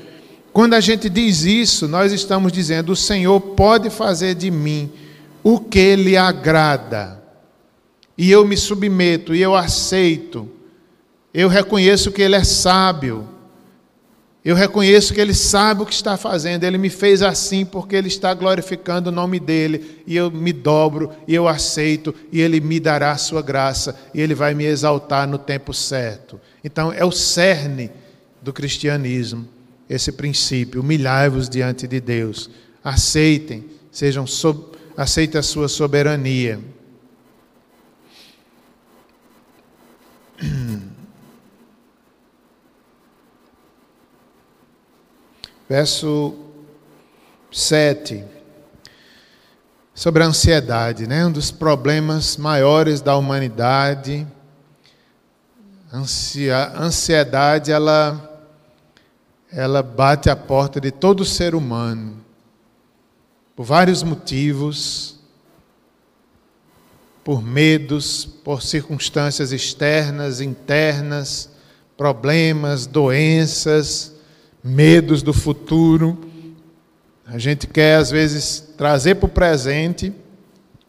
[0.51, 4.91] Quando a gente diz isso, nós estamos dizendo: o Senhor pode fazer de mim
[5.43, 7.21] o que lhe agrada,
[8.17, 10.47] e eu me submeto, e eu aceito,
[11.33, 13.27] eu reconheço que Ele é sábio,
[14.45, 18.09] eu reconheço que Ele sabe o que está fazendo, Ele me fez assim porque Ele
[18.09, 22.77] está glorificando o nome dEle, e eu me dobro, e eu aceito, e Ele me
[22.77, 26.41] dará a sua graça, e Ele vai me exaltar no tempo certo.
[26.61, 27.89] Então, é o cerne
[28.41, 29.47] do cristianismo,
[29.89, 32.49] esse princípio: humilhai-vos diante de Deus,
[32.83, 34.25] aceitem, sejam
[34.97, 36.59] aceitem a sua soberania.
[45.67, 46.35] verso
[47.51, 48.23] 7.
[49.93, 51.25] Sobre a ansiedade, né?
[51.25, 54.27] Um dos problemas maiores da humanidade.
[55.91, 58.29] A ansiedade, ela
[59.51, 62.23] ela bate a porta de todo ser humano.
[63.55, 65.13] Por vários motivos.
[67.23, 71.49] por medos, por circunstâncias externas, internas,
[71.95, 74.12] problemas, doenças,
[74.63, 76.17] medos do futuro.
[77.25, 80.13] A gente quer, às vezes, trazer para o presente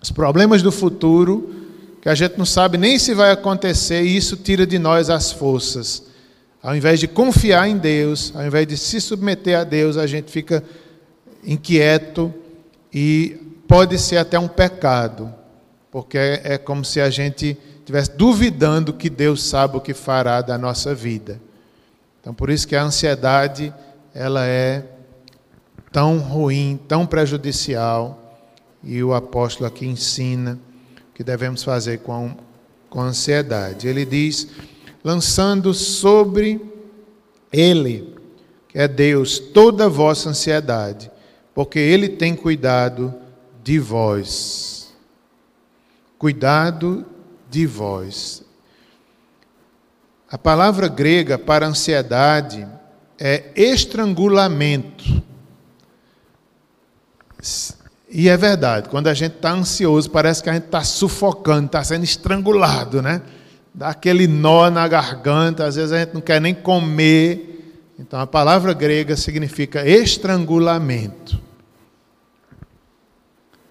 [0.00, 1.54] os problemas do futuro,
[2.00, 5.32] que a gente não sabe nem se vai acontecer, e isso tira de nós as
[5.32, 6.04] forças.
[6.62, 10.30] Ao invés de confiar em Deus, ao invés de se submeter a Deus, a gente
[10.30, 10.62] fica
[11.42, 12.32] inquieto
[12.92, 15.32] e pode ser até um pecado,
[15.90, 20.56] porque é como se a gente estivesse duvidando que Deus sabe o que fará da
[20.56, 21.40] nossa vida.
[22.24, 23.70] Então, por isso que a ansiedade
[24.14, 24.82] ela é
[25.92, 28.40] tão ruim, tão prejudicial
[28.82, 30.58] e o apóstolo aqui ensina
[31.10, 32.34] o que devemos fazer com,
[32.88, 33.86] com ansiedade.
[33.86, 34.48] Ele diz:
[35.04, 36.58] lançando sobre
[37.52, 38.16] Ele,
[38.70, 41.10] que é Deus, toda a vossa ansiedade,
[41.54, 43.12] porque Ele tem cuidado
[43.62, 44.94] de vós.
[46.16, 47.04] Cuidado
[47.50, 48.43] de vós.
[50.30, 52.66] A palavra grega para ansiedade
[53.18, 55.22] é estrangulamento.
[58.08, 61.82] E é verdade, quando a gente está ansioso, parece que a gente está sufocando, está
[61.82, 63.22] sendo estrangulado, né?
[63.74, 67.82] Dá aquele nó na garganta, às vezes a gente não quer nem comer.
[67.98, 71.42] Então a palavra grega significa estrangulamento.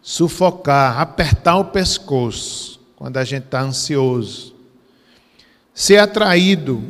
[0.02, 4.53] Sufocar, apertar o pescoço, quando a gente está ansioso.
[5.74, 6.84] Ser atraído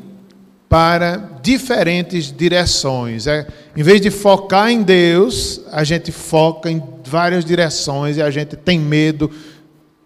[0.68, 3.28] para diferentes direções.
[3.28, 8.32] É, em vez de focar em Deus, a gente foca em várias direções e a
[8.32, 9.30] gente tem medo,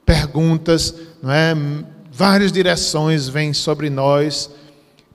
[0.06, 1.56] perguntas, não é?
[2.12, 4.50] várias direções vêm sobre nós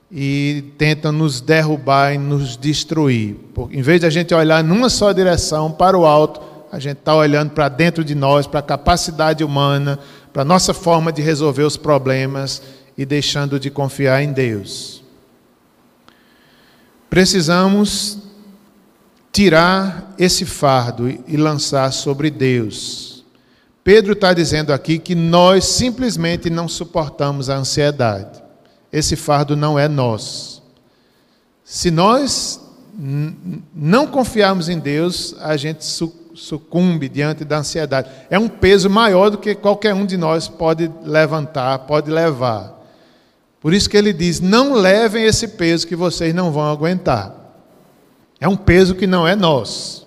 [0.09, 3.35] e tentam nos derrubar e nos destruir.
[3.53, 6.99] Porque, em vez de a gente olhar numa só direção, para o alto, a gente
[6.99, 9.99] está olhando para dentro de nós, para a capacidade humana,
[10.31, 12.61] para a nossa forma de resolver os problemas
[12.97, 15.03] e deixando de confiar em Deus.
[17.09, 18.19] Precisamos
[19.31, 23.23] tirar esse fardo e lançar sobre Deus.
[23.83, 28.41] Pedro está dizendo aqui que nós simplesmente não suportamos a ansiedade.
[28.91, 30.63] Esse fardo não é nosso.
[31.63, 32.61] Se nós
[33.75, 35.83] não confiarmos em Deus, a gente
[36.35, 38.09] sucumbe diante da ansiedade.
[38.29, 42.82] É um peso maior do que qualquer um de nós pode levantar, pode levar.
[43.63, 47.33] Por isso que ele diz: não levem esse peso que vocês não vão aguentar.
[48.37, 50.05] É um peso que não é nosso.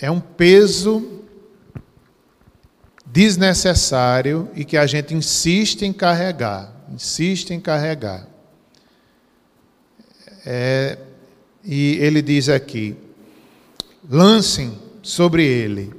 [0.00, 1.22] É um peso
[3.06, 6.72] desnecessário e que a gente insiste em carregar.
[6.92, 8.26] Insiste em carregar.
[10.44, 10.98] É,
[11.62, 12.96] e ele diz aqui:
[14.10, 15.94] lancem sobre ele.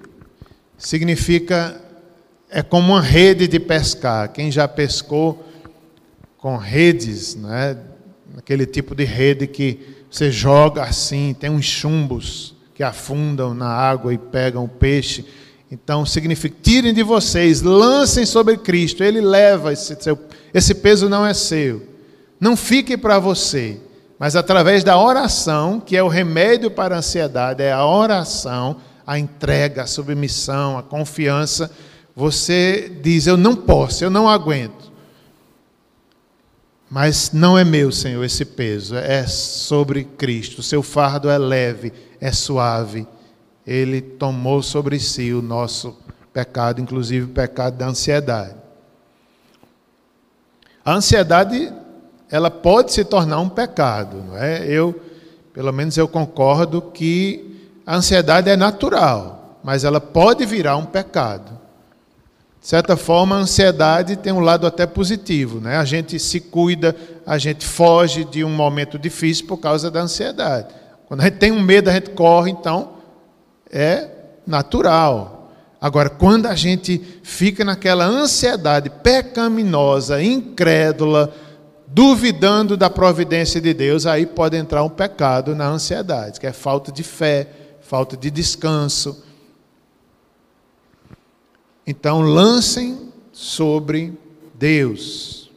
[0.77, 1.81] Significa
[2.49, 4.29] é como uma rede de pescar.
[4.29, 5.45] Quem já pescou
[6.37, 7.77] com redes, né?
[8.37, 14.13] aquele tipo de rede que você joga assim, tem uns chumbos que afundam na água
[14.13, 15.25] e pegam o peixe.
[15.71, 20.17] Então significa: tirem de vocês, lancem sobre Cristo, Ele leva esse, seu,
[20.53, 21.87] esse peso não é seu.
[22.39, 23.79] Não fique para você,
[24.17, 29.19] mas através da oração, que é o remédio para a ansiedade, é a oração, a
[29.19, 31.69] entrega, a submissão, a confiança
[32.19, 34.91] você diz: Eu não posso, eu não aguento.
[36.89, 40.59] Mas não é meu, Senhor, esse peso, é sobre Cristo.
[40.59, 43.07] O seu fardo é leve, é suave.
[43.65, 45.95] Ele tomou sobre si o nosso
[46.33, 48.55] pecado, inclusive o pecado da ansiedade.
[50.83, 51.71] A ansiedade,
[52.29, 54.65] ela pode se tornar um pecado, não é?
[54.65, 54.99] Eu,
[55.53, 61.58] pelo menos eu concordo que a ansiedade é natural, mas ela pode virar um pecado.
[62.61, 65.77] De certa forma, a ansiedade tem um lado até positivo, né?
[65.77, 66.95] A gente se cuida,
[67.25, 70.67] a gente foge de um momento difícil por causa da ansiedade.
[71.07, 72.91] Quando a gente tem um medo, a gente corre, então
[73.71, 74.09] é
[74.45, 75.51] natural.
[75.79, 81.33] Agora, quando a gente fica naquela ansiedade pecaminosa, incrédula,
[81.87, 86.91] duvidando da providência de Deus, aí pode entrar um pecado na ansiedade, que é falta
[86.91, 87.47] de fé,
[87.79, 89.28] falta de descanso
[91.89, 92.99] então lancem
[93.33, 94.13] sobre
[94.53, 95.49] Deus.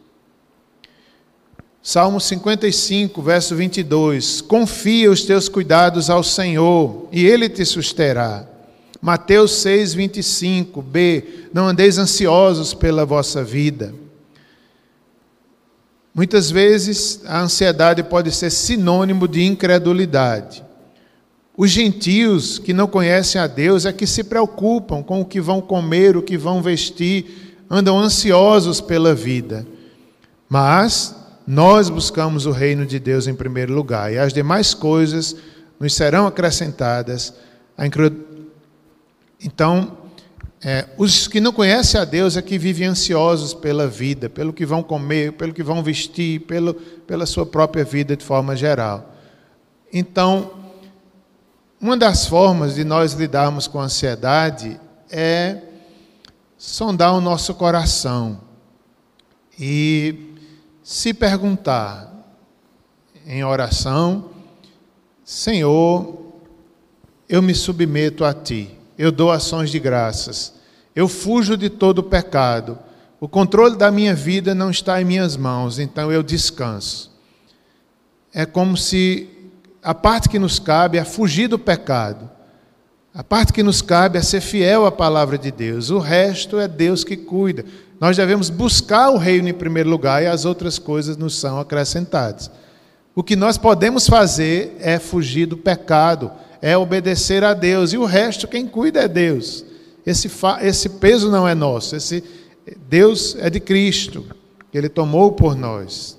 [1.82, 4.40] Salmo 55, verso 22.
[4.40, 8.46] Confia os teus cuidados ao Senhor e ele te susterá.
[8.98, 10.80] Mateus 6, 25.
[10.80, 11.48] B.
[11.52, 13.94] Não andeis ansiosos pela vossa vida.
[16.14, 20.64] Muitas vezes a ansiedade pode ser sinônimo de incredulidade.
[21.62, 25.60] Os gentios que não conhecem a Deus é que se preocupam com o que vão
[25.60, 29.64] comer, o que vão vestir, andam ansiosos pela vida.
[30.48, 31.14] Mas
[31.46, 35.36] nós buscamos o reino de Deus em primeiro lugar, e as demais coisas
[35.78, 37.32] nos serão acrescentadas.
[39.40, 39.98] Então,
[40.64, 44.66] é, os que não conhecem a Deus é que vivem ansiosos pela vida, pelo que
[44.66, 49.14] vão comer, pelo que vão vestir, pelo, pela sua própria vida de forma geral.
[49.92, 50.60] Então,
[51.82, 54.80] uma das formas de nós lidarmos com a ansiedade
[55.10, 55.58] é
[56.56, 58.40] sondar o nosso coração
[59.58, 60.32] e
[60.80, 62.08] se perguntar
[63.26, 64.30] em oração:
[65.24, 66.22] Senhor,
[67.28, 70.54] eu me submeto a Ti, eu dou ações de graças,
[70.94, 72.78] eu fujo de todo o pecado,
[73.18, 77.10] o controle da minha vida não está em minhas mãos, então eu descanso.
[78.32, 79.31] É como se
[79.82, 82.30] a parte que nos cabe é fugir do pecado.
[83.12, 85.90] A parte que nos cabe é ser fiel à palavra de Deus.
[85.90, 87.64] O resto é Deus que cuida.
[88.00, 92.50] Nós devemos buscar o reino em primeiro lugar e as outras coisas nos são acrescentadas.
[93.14, 98.06] O que nós podemos fazer é fugir do pecado, é obedecer a Deus, e o
[98.06, 99.64] resto quem cuida é Deus.
[100.06, 100.30] Esse,
[100.62, 102.24] esse peso não é nosso, esse
[102.88, 104.24] Deus é de Cristo,
[104.72, 106.18] Ele tomou por nós.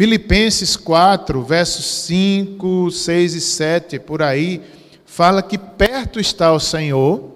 [0.00, 4.62] Filipenses 4, versos 5, 6 e 7, por aí,
[5.04, 7.32] fala que perto está o Senhor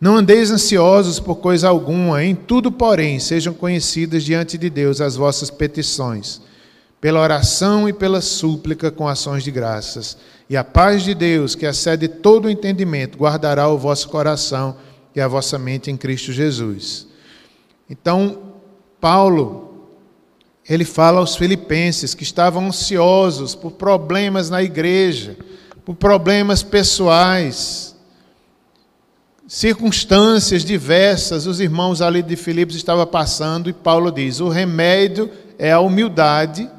[0.00, 5.16] não andeis ansiosos por coisa alguma, em tudo, porém, sejam conhecidas diante de Deus as
[5.16, 6.40] vossas petições,
[7.00, 10.16] pela oração e pela súplica com ações de graças.
[10.48, 14.76] E a paz de Deus, que excede todo o entendimento, guardará o vosso coração
[15.16, 17.08] e a vossa mente em Cristo Jesus.
[17.90, 18.52] Então,
[19.00, 19.67] Paulo,
[20.68, 25.36] ele fala aos filipenses que estavam ansiosos por problemas na igreja,
[25.84, 27.96] por problemas pessoais,
[29.46, 35.72] circunstâncias diversas os irmãos ali de Filipos estavam passando, e Paulo diz: o remédio é
[35.72, 36.70] a humildade,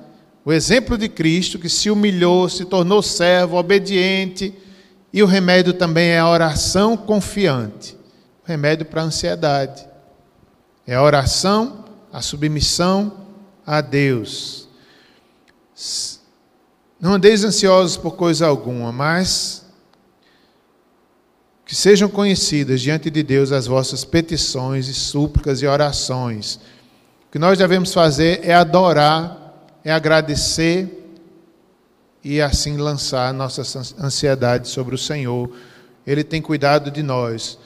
[0.46, 4.54] o exemplo de Cristo que se humilhou, se tornou servo, obediente,
[5.12, 8.00] e o remédio também é a oração confiante
[8.44, 9.88] o remédio para a ansiedade.
[10.88, 13.29] É a oração, a submissão
[13.70, 14.68] a Deus.
[17.00, 19.64] Não andeis ansiosos por coisa alguma, mas
[21.68, 26.56] que sejam conhecidas diante de Deus as vossas petições e súplicas e orações.
[27.28, 31.14] O que nós devemos fazer é adorar, é agradecer
[32.24, 33.62] e assim lançar nossa
[34.00, 35.48] ansiedade sobre o Senhor.
[36.08, 37.60] Ele tem cuidado de nós.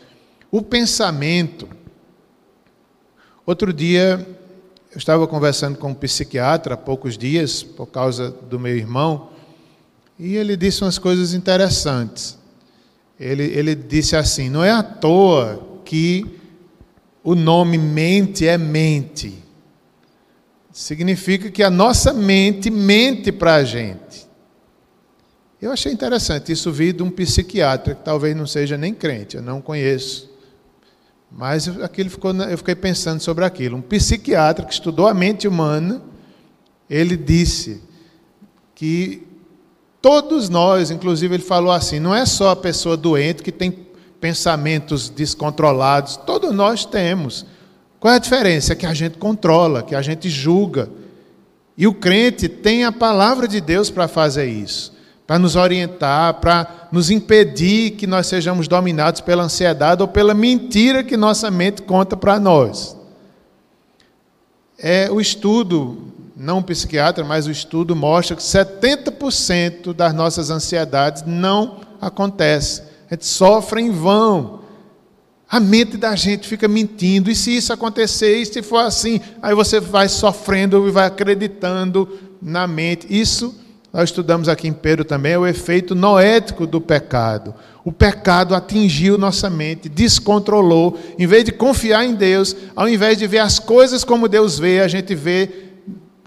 [0.52, 1.66] O pensamento.
[3.46, 4.43] Outro dia,
[4.94, 9.30] eu estava conversando com um psiquiatra há poucos dias, por causa do meu irmão,
[10.18, 12.38] e ele disse umas coisas interessantes
[13.20, 16.26] ele, ele disse assim: não é à toa que
[17.24, 19.42] o nome mente é mente.
[20.72, 24.28] Significa que a nossa mente mente para a gente.
[25.62, 29.42] Eu achei interessante isso vir de um psiquiatra, que talvez não seja nem crente, eu
[29.42, 30.33] não conheço.
[31.36, 33.78] Mas aquilo ficou, eu fiquei pensando sobre aquilo.
[33.78, 36.02] Um psiquiatra que estudou a mente humana,
[36.90, 37.82] ele disse
[38.76, 39.28] que
[40.04, 43.72] Todos nós, inclusive ele falou assim, não é só a pessoa doente que tem
[44.20, 47.46] pensamentos descontrolados, todos nós temos.
[48.02, 48.74] Qual é a diferença?
[48.74, 50.90] É que a gente controla, que a gente julga.
[51.78, 54.93] E o crente tem a palavra de Deus para fazer isso,
[55.26, 61.04] para nos orientar, para nos impedir que nós sejamos dominados pela ansiedade ou pela mentira
[61.04, 62.98] que nossa mente conta para nós.
[64.78, 71.24] É o estudo não um psiquiatra, mas o estudo mostra que 70% das nossas ansiedades
[71.26, 72.82] não acontece.
[73.10, 74.62] A gente sofre em vão.
[75.50, 77.30] A mente da gente fica mentindo.
[77.30, 82.10] E se isso acontecer, e se for assim, aí você vai sofrendo e vai acreditando
[82.42, 83.08] na mente.
[83.10, 83.63] Isso
[83.94, 87.54] nós estudamos aqui em Pedro também, é o efeito noético do pecado.
[87.86, 90.98] O pecado atingiu nossa mente, descontrolou.
[91.20, 94.80] Em vez de confiar em Deus, ao invés de ver as coisas como Deus vê,
[94.80, 95.48] a gente vê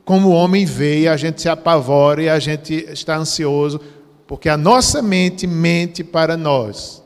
[0.04, 3.80] como o homem vê e a gente se apavora e a gente está ansioso,
[4.28, 7.02] porque a nossa mente mente para nós.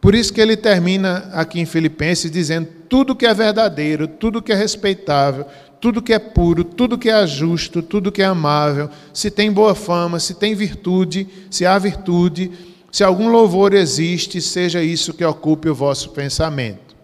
[0.00, 4.52] Por isso que ele termina aqui em Filipenses dizendo: tudo que é verdadeiro, tudo que
[4.52, 5.44] é respeitável,
[5.80, 9.74] tudo que é puro, tudo que é justo, tudo que é amável, se tem boa
[9.74, 12.50] fama, se tem virtude, se há virtude,
[12.90, 16.96] se algum louvor existe, seja isso que ocupe o vosso pensamento.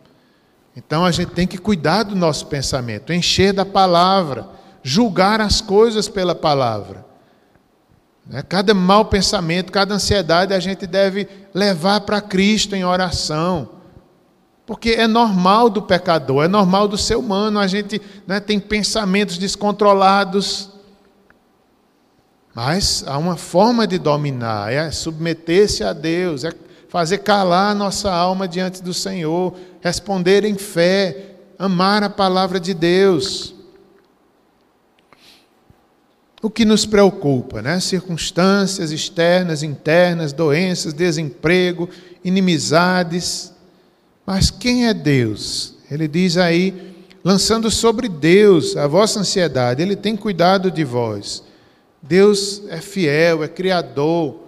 [0.77, 4.49] Então a gente tem que cuidar do nosso pensamento, encher da palavra
[4.85, 7.05] julgar as coisas pela palavra.
[8.27, 8.43] Né?
[8.43, 13.70] Cada mau pensamento, cada ansiedade a gente deve levar para Cristo em oração.
[14.67, 19.37] Porque é normal do pecador, é normal do ser humano, a gente né, tem pensamentos
[19.37, 20.71] descontrolados.
[22.55, 26.53] Mas há uma forma de dominar, é submeter-se a Deus, é
[26.89, 32.73] fazer calar a nossa alma diante do Senhor, responder em fé, amar a palavra de
[32.73, 33.55] Deus
[36.45, 37.81] o que nos preocupa, né?
[37.81, 41.89] Circunstâncias externas, internas, doenças, desemprego,
[42.23, 43.54] inimizades.
[44.27, 45.75] Mas quem é Deus?
[45.91, 51.43] Ele diz aí, lançando sobre Deus a vossa ansiedade, ele tem cuidado de vós.
[52.03, 54.41] Deus é fiel, é criador,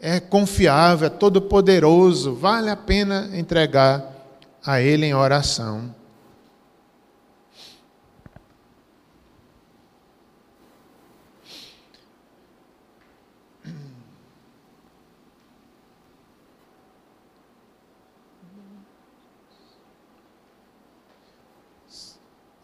[0.00, 4.12] é confiável, é todo-poderoso, vale a pena entregar
[4.64, 5.94] a ele em oração.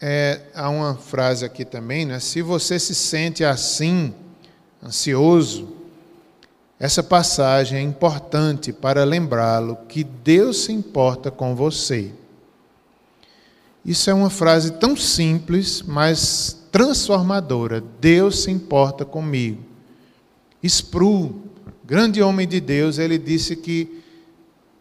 [0.04, 2.18] É, há uma frase aqui também, né?
[2.18, 4.12] Se você se sente assim,
[4.82, 5.76] ansioso,
[6.76, 12.10] essa passagem é importante para lembrá-lo que Deus se importa com você.
[13.84, 17.80] Isso é uma frase tão simples, mas transformadora.
[18.00, 19.62] Deus se importa comigo.
[20.64, 21.42] Spru,
[21.84, 24.01] grande homem de Deus, ele disse que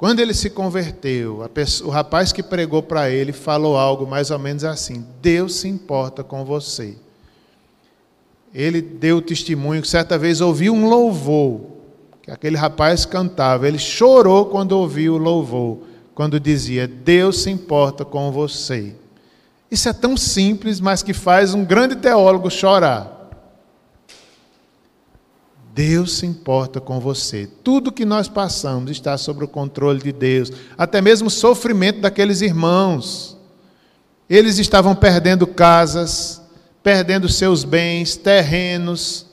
[0.01, 4.39] quando ele se converteu, pessoa, o rapaz que pregou para ele falou algo mais ou
[4.39, 6.95] menos assim: Deus se importa com você.
[8.51, 11.61] Ele deu testemunho que certa vez ouviu um louvor,
[12.23, 13.67] que aquele rapaz cantava.
[13.67, 15.81] Ele chorou quando ouviu o louvor,
[16.15, 18.95] quando dizia: Deus se importa com você.
[19.69, 23.20] Isso é tão simples, mas que faz um grande teólogo chorar.
[25.73, 27.47] Deus se importa com você.
[27.63, 30.51] Tudo que nós passamos está sob o controle de Deus.
[30.77, 33.37] Até mesmo o sofrimento daqueles irmãos.
[34.29, 36.41] Eles estavam perdendo casas,
[36.83, 39.27] perdendo seus bens, terrenos.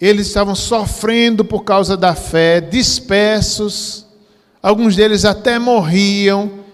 [0.00, 4.06] Eles estavam sofrendo por causa da fé, dispersos.
[4.60, 6.64] Alguns deles até morriam,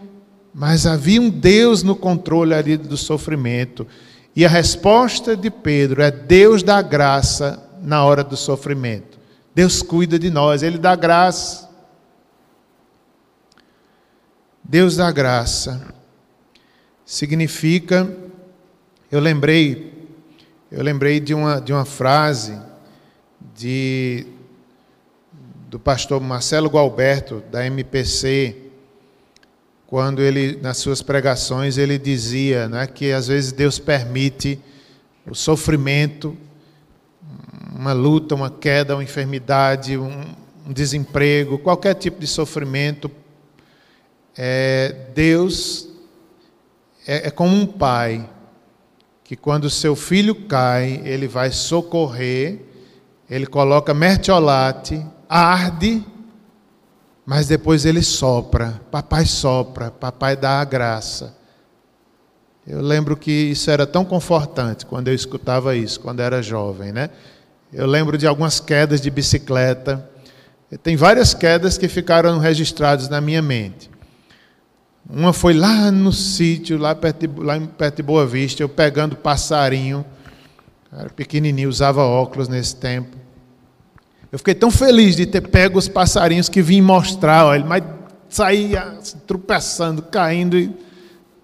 [0.55, 3.87] mas havia um Deus no controle ali do sofrimento.
[4.35, 9.19] E a resposta de Pedro é: Deus dá graça na hora do sofrimento.
[9.55, 11.69] Deus cuida de nós, Ele dá graça.
[14.63, 15.95] Deus dá graça.
[17.05, 18.09] Significa,
[19.11, 20.09] eu lembrei,
[20.71, 22.59] eu lembrei de uma, de uma frase
[23.55, 24.27] de,
[25.69, 28.69] do pastor Marcelo Gualberto, da MPC,
[29.89, 34.61] quando ele, nas suas pregações, ele dizia né, que às vezes Deus permite
[35.27, 36.37] o sofrimento
[37.73, 40.25] uma luta, uma queda, uma enfermidade, um,
[40.69, 43.11] desemprego, qualquer tipo de sofrimento,
[44.37, 45.89] é, Deus
[47.07, 48.29] é, é como um pai
[49.25, 52.61] que quando seu filho cai, ele vai socorrer,
[53.29, 56.03] ele coloca mertiolate, arde,
[57.27, 61.37] mas depois ele sopra, papai sopra, papai dá a graça.
[62.67, 67.11] Eu lembro que isso era tão confortante quando eu escutava isso, quando era jovem, né?
[67.73, 70.09] Eu lembro de algumas quedas de bicicleta.
[70.83, 73.91] Tem várias quedas que ficaram registradas na minha mente.
[75.09, 79.17] Uma foi lá no sítio, lá perto, de, lá perto de Boa Vista, eu pegando
[79.17, 80.05] passarinho.
[80.91, 83.17] Era pequenininho, usava óculos nesse tempo.
[84.33, 87.83] Eu fiquei tão feliz de ter pego os passarinhos que vim mostrar, olha, mas
[88.29, 90.59] saía tropeçando, caindo.
[90.59, 90.75] E...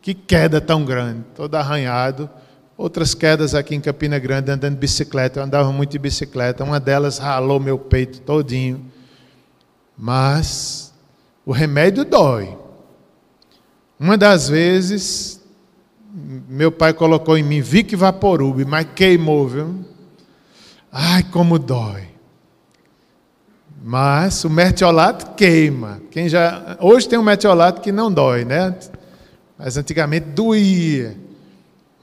[0.01, 2.29] Que queda tão grande, todo arranhado.
[2.77, 5.39] Outras quedas aqui em Campina Grande, andando de bicicleta.
[5.39, 6.65] Eu andava muito de bicicleta.
[6.65, 8.85] Uma delas ralou meu peito todinho.
[9.97, 10.93] Mas
[11.47, 12.57] o remédio dói.
[13.99, 15.41] Uma das vezes,
[16.49, 19.85] meu pai colocou em mim Vic Vaporub, mas queimou, viu?
[20.91, 22.09] Ai, como dói.
[23.83, 26.01] Mas o mertiolato queima.
[26.11, 28.75] Quem já hoje tem um mertiolato que não dói, né?
[29.57, 31.24] Mas antigamente doía.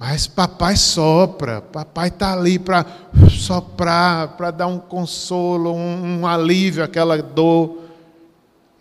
[0.03, 2.83] Mas papai sopra, papai está ali para
[3.29, 7.83] soprar, para dar um consolo, um, um alívio àquela dor.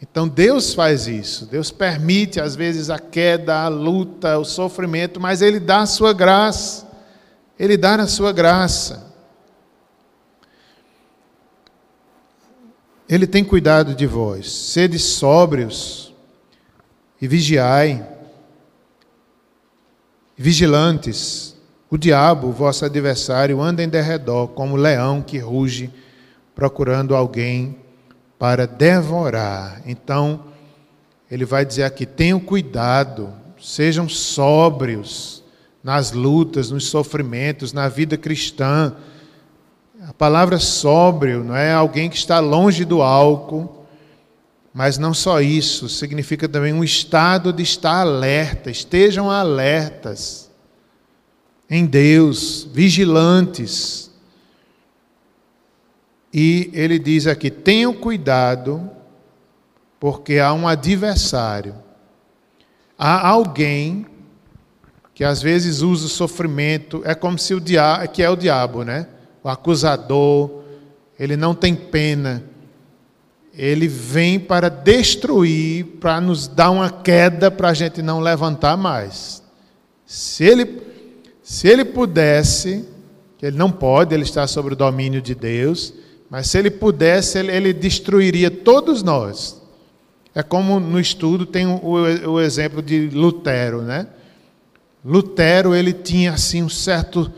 [0.00, 1.44] Então Deus faz isso.
[1.44, 6.14] Deus permite às vezes a queda, a luta, o sofrimento, mas Ele dá a sua
[6.14, 6.88] graça.
[7.58, 9.12] Ele dá a sua graça.
[13.06, 14.50] Ele tem cuidado de vós.
[14.50, 16.14] Sede sóbrios
[17.20, 18.19] e vigiai
[20.40, 21.54] vigilantes.
[21.90, 25.90] O diabo, vosso adversário, anda em derredor como leão que ruge,
[26.54, 27.76] procurando alguém
[28.38, 29.82] para devorar.
[29.84, 30.44] Então,
[31.30, 35.44] ele vai dizer aqui: tenham cuidado, sejam sóbrios
[35.84, 38.94] nas lutas, nos sofrimentos, na vida cristã.
[40.08, 43.79] A palavra sóbrio não é alguém que está longe do álcool,
[44.72, 50.50] mas não só isso, significa também um estado de estar alerta, estejam alertas
[51.68, 54.10] em Deus, vigilantes.
[56.32, 58.90] E ele diz aqui: tenham cuidado,
[59.98, 61.74] porque há um adversário.
[62.98, 64.06] Há alguém
[65.14, 68.84] que às vezes usa o sofrimento, é como se o diabo, que é o diabo,
[68.84, 69.06] né?
[69.42, 70.62] O acusador,
[71.18, 72.49] ele não tem pena.
[73.52, 79.42] Ele vem para destruir, para nos dar uma queda para a gente não levantar mais.
[80.06, 80.90] Se ele
[81.50, 82.84] se ele pudesse,
[83.42, 85.92] ele não pode, ele está sob o domínio de Deus,
[86.30, 89.60] mas se ele pudesse, ele, ele destruiria todos nós.
[90.32, 91.80] É como no estudo tem o,
[92.30, 94.06] o, exemplo de Lutero, né?
[95.04, 97.28] Lutero ele tinha assim um certo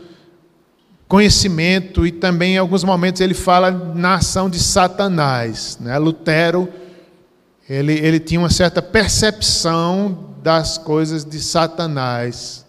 [1.13, 5.95] conhecimento e também em alguns momentos ele fala na ação de Satanás, né?
[5.99, 6.67] Lutero
[7.69, 12.65] ele, ele tinha uma certa percepção das coisas de Satanás.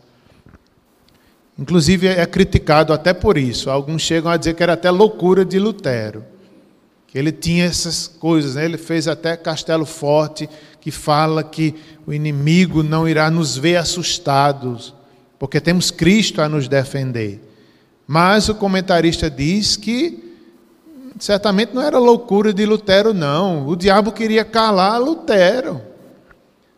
[1.59, 3.71] Inclusive é criticado até por isso.
[3.71, 6.23] Alguns chegam a dizer que era até loucura de Lutero.
[7.07, 8.67] Que ele tinha essas coisas, né?
[8.67, 10.51] ele fez até Castelo Forte,
[10.83, 11.75] que fala que
[12.07, 14.93] o inimigo não irá nos ver assustados,
[15.39, 17.41] porque temos Cristo a nos defender.
[18.07, 20.23] Mas o comentarista diz que
[21.19, 23.67] certamente não era loucura de Lutero, não.
[23.67, 25.81] O diabo queria calar Lutero.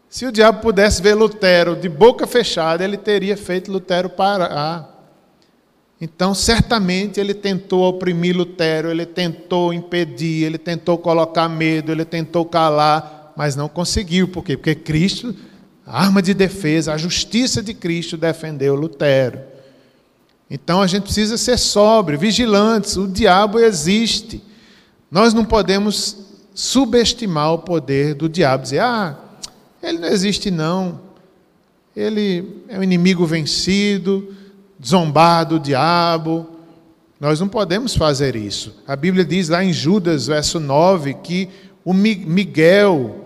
[0.08, 4.94] Se o diabo pudesse ver Lutero de boca fechada, ele teria feito Lutero parar.
[6.00, 12.44] Então, certamente, ele tentou oprimir Lutero, ele tentou impedir, ele tentou colocar medo, ele tentou
[12.44, 14.28] calar, mas não conseguiu.
[14.28, 14.56] Por quê?
[14.56, 15.34] Porque Cristo,
[15.86, 19.55] a arma de defesa, a justiça de Cristo defendeu Lutero.
[20.50, 22.96] Então, a gente precisa ser sóbrio, vigilantes.
[22.96, 24.42] O diabo existe.
[25.10, 26.16] Nós não podemos
[26.54, 28.62] subestimar o poder do diabo.
[28.62, 29.18] Dizer, ah,
[29.82, 31.00] ele não existe, não.
[31.94, 34.34] Ele é um inimigo vencido,
[34.84, 36.46] zombado, o diabo.
[37.18, 38.82] Nós não podemos fazer isso.
[38.86, 41.48] A Bíblia diz lá em Judas, verso 9, que
[41.84, 43.24] o Miguel,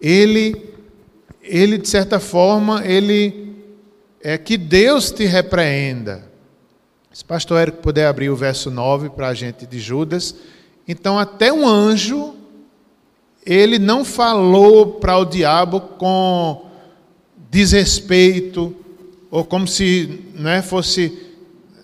[0.00, 0.70] ele,
[1.42, 3.54] ele de certa forma, ele
[4.20, 6.31] é que Deus te repreenda.
[7.12, 10.34] Se pastor Érico puder abrir o verso 9 para a gente de Judas.
[10.88, 12.34] Então, até um anjo
[13.44, 16.66] ele não falou para o diabo com
[17.50, 18.74] desrespeito,
[19.30, 21.30] ou como se né, fosse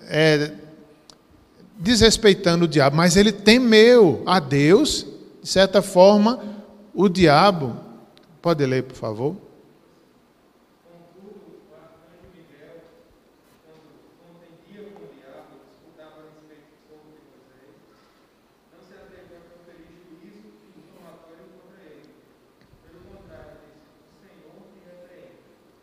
[0.09, 0.53] é,
[1.79, 5.05] desrespeitando o diabo, mas ele temeu a Deus,
[5.43, 6.41] de certa forma,
[6.95, 7.77] o diabo.
[8.41, 9.48] Pode ler, por favor?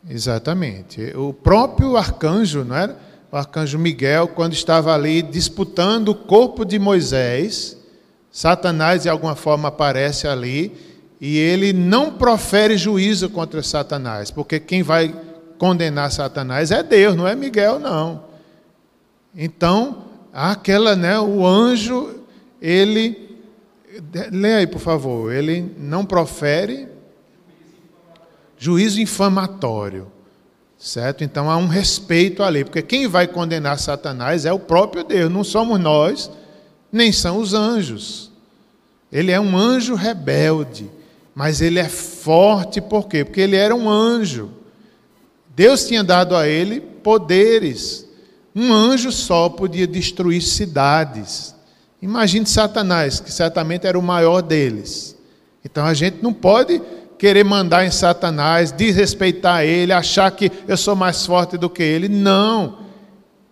[0.09, 1.13] Exatamente.
[1.15, 2.97] O próprio arcanjo, não era?
[3.31, 7.77] O arcanjo Miguel, quando estava ali disputando o corpo de Moisés,
[8.31, 10.71] Satanás de alguma forma aparece ali
[11.19, 15.13] e ele não profere juízo contra Satanás, porque quem vai
[15.57, 18.25] condenar Satanás é Deus, não é Miguel, não.
[19.35, 22.21] Então, aquela, né, o anjo,
[22.61, 23.25] ele
[24.31, 25.33] Leia aí, por favor.
[25.33, 26.87] Ele não profere
[28.65, 30.11] juízo infamatório.
[30.77, 31.23] Certo?
[31.23, 35.43] Então há um respeito ali, porque quem vai condenar Satanás é o próprio Deus, não
[35.43, 36.29] somos nós,
[36.91, 38.31] nem são os anjos.
[39.11, 40.89] Ele é um anjo rebelde,
[41.33, 43.23] mas ele é forte por quê?
[43.23, 44.51] Porque ele era um anjo.
[45.55, 48.05] Deus tinha dado a ele poderes.
[48.53, 51.55] Um anjo só podia destruir cidades.
[52.01, 55.15] Imagine Satanás, que certamente era o maior deles.
[55.63, 56.81] Então a gente não pode
[57.17, 62.07] querer mandar em Satanás, desrespeitar ele, achar que eu sou mais forte do que ele.
[62.07, 62.79] Não.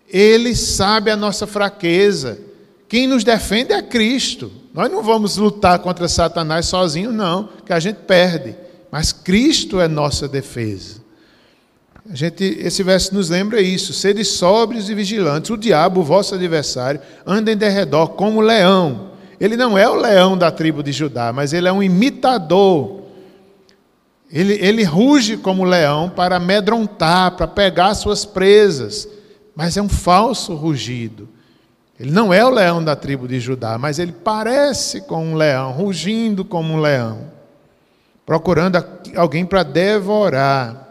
[0.10, 2.40] Ele sabe a nossa fraqueza.
[2.88, 4.52] Quem nos defende é Cristo.
[4.74, 8.56] Nós não vamos lutar contra Satanás sozinho, não, que a gente perde.
[8.92, 11.02] Mas Cristo é nossa defesa.
[12.10, 15.50] A gente, esse verso nos lembra isso: sede sóbrios e vigilantes.
[15.50, 19.12] O diabo, o vosso adversário, anda em derredor como leão.
[19.40, 23.03] Ele não é o leão da tribo de Judá, mas ele é um imitador
[24.34, 29.08] ele, ele ruge como leão para amedrontar, para pegar suas presas,
[29.56, 31.30] mas é um falso rugido.
[32.00, 35.72] Ele não é o leão da tribo de Judá, mas ele parece com um leão,
[35.72, 37.32] rugindo como um leão,
[38.26, 38.84] procurando
[39.16, 40.90] alguém para devorar.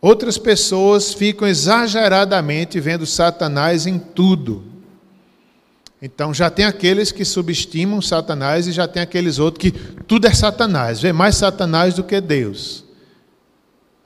[0.00, 4.64] Outras pessoas ficam exageradamente vendo Satanás em tudo.
[6.00, 9.72] Então já tem aqueles que subestimam Satanás e já tem aqueles outros que
[10.06, 12.84] tudo é Satanás, vê mais Satanás do que Deus.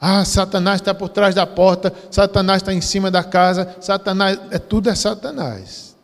[0.00, 4.58] Ah, Satanás está por trás da porta, Satanás está em cima da casa, Satanás, é
[4.58, 5.94] tudo é Satanás.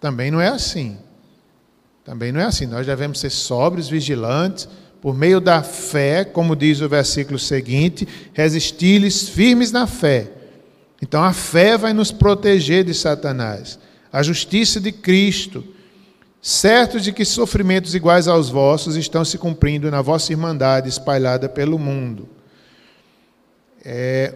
[0.00, 0.98] Também não é assim.
[2.04, 2.66] Também não é assim.
[2.66, 4.68] Nós devemos ser sóbrios, vigilantes,
[5.00, 10.28] por meio da fé, como diz o versículo seguinte, resistir-lhes firmes na fé.
[11.00, 13.78] Então a fé vai nos proteger de Satanás.
[14.12, 15.64] A justiça de Cristo,
[16.40, 21.78] certos de que sofrimentos iguais aos vossos estão se cumprindo na vossa irmandade espalhada pelo
[21.78, 22.28] mundo.
[23.84, 24.34] É,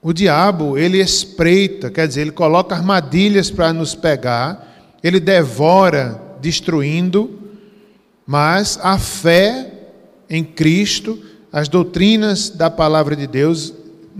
[0.00, 7.38] o diabo, ele espreita, quer dizer, ele coloca armadilhas para nos pegar, ele devora, destruindo,
[8.26, 9.70] mas a fé
[10.28, 11.22] em Cristo,
[11.52, 13.72] as doutrinas da palavra de Deus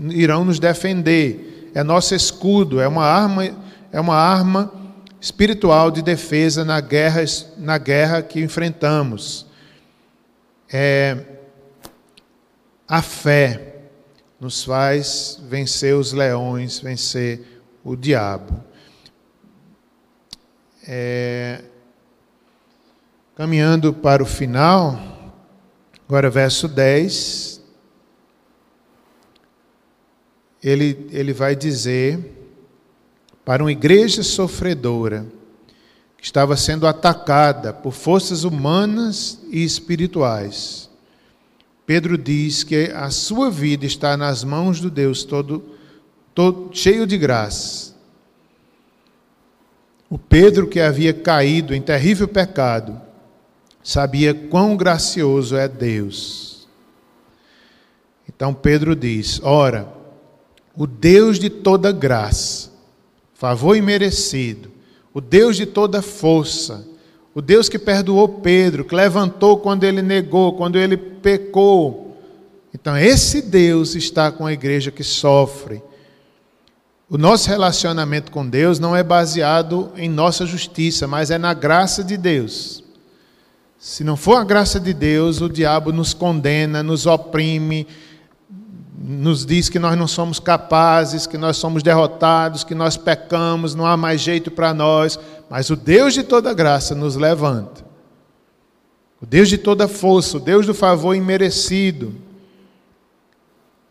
[0.09, 1.52] irão nos defender.
[1.73, 3.49] É nosso escudo, é uma arma,
[3.91, 4.71] é uma arma
[5.19, 7.23] espiritual de defesa na guerra,
[7.57, 9.45] na guerra que enfrentamos.
[10.71, 11.17] É,
[12.87, 13.77] a fé
[14.39, 18.61] nos faz vencer os leões, vencer o diabo.
[20.85, 21.61] É,
[23.35, 24.99] caminhando para o final,
[26.07, 27.52] agora verso 10,
[30.63, 32.19] ele, ele vai dizer
[33.43, 35.25] para uma igreja sofredora,
[36.17, 40.89] que estava sendo atacada por forças humanas e espirituais
[41.85, 45.63] Pedro diz que a sua vida está nas mãos do Deus todo,
[46.33, 47.93] todo cheio de graça.
[50.09, 53.01] O Pedro que havia caído em terrível pecado,
[53.83, 56.69] sabia quão gracioso é Deus.
[58.29, 59.87] Então Pedro diz: Ora,
[60.75, 62.71] o Deus de toda graça,
[63.33, 64.71] favor imerecido,
[65.13, 66.85] o Deus de toda força,
[67.35, 72.17] o Deus que perdoou Pedro, que levantou quando ele negou, quando ele pecou.
[72.73, 75.81] Então, esse Deus está com a igreja que sofre.
[77.09, 82.03] O nosso relacionamento com Deus não é baseado em nossa justiça, mas é na graça
[82.03, 82.83] de Deus.
[83.77, 87.85] Se não for a graça de Deus, o diabo nos condena, nos oprime,
[88.97, 93.85] nos diz que nós não somos capazes, que nós somos derrotados, que nós pecamos, não
[93.85, 95.19] há mais jeito para nós,
[95.49, 97.83] mas o Deus de toda graça nos levanta.
[99.21, 102.13] O Deus de toda força, o Deus do favor imerecido,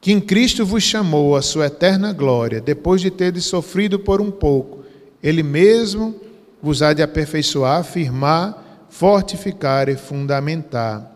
[0.00, 4.30] que em Cristo vos chamou à sua eterna glória, depois de teres sofrido por um
[4.30, 4.84] pouco,
[5.22, 6.14] Ele mesmo
[6.60, 11.11] vos há de aperfeiçoar, firmar, fortificar e fundamentar.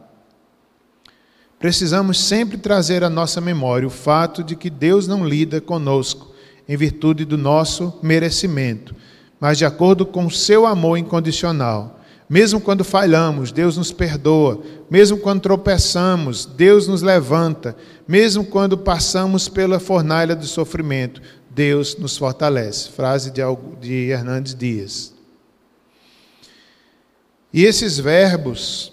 [1.59, 6.34] Precisamos sempre trazer à nossa memória o fato de que Deus não lida conosco
[6.68, 8.94] em virtude do nosso merecimento,
[9.40, 12.00] mas de acordo com o seu amor incondicional.
[12.28, 14.61] Mesmo quando falhamos, Deus nos perdoa.
[14.90, 17.76] Mesmo quando tropeçamos, Deus nos levanta.
[18.07, 22.90] Mesmo quando passamos pela fornalha do sofrimento, Deus nos fortalece.
[22.90, 23.42] Frase de,
[23.80, 25.14] de Hernandes Dias.
[27.52, 28.92] E esses verbos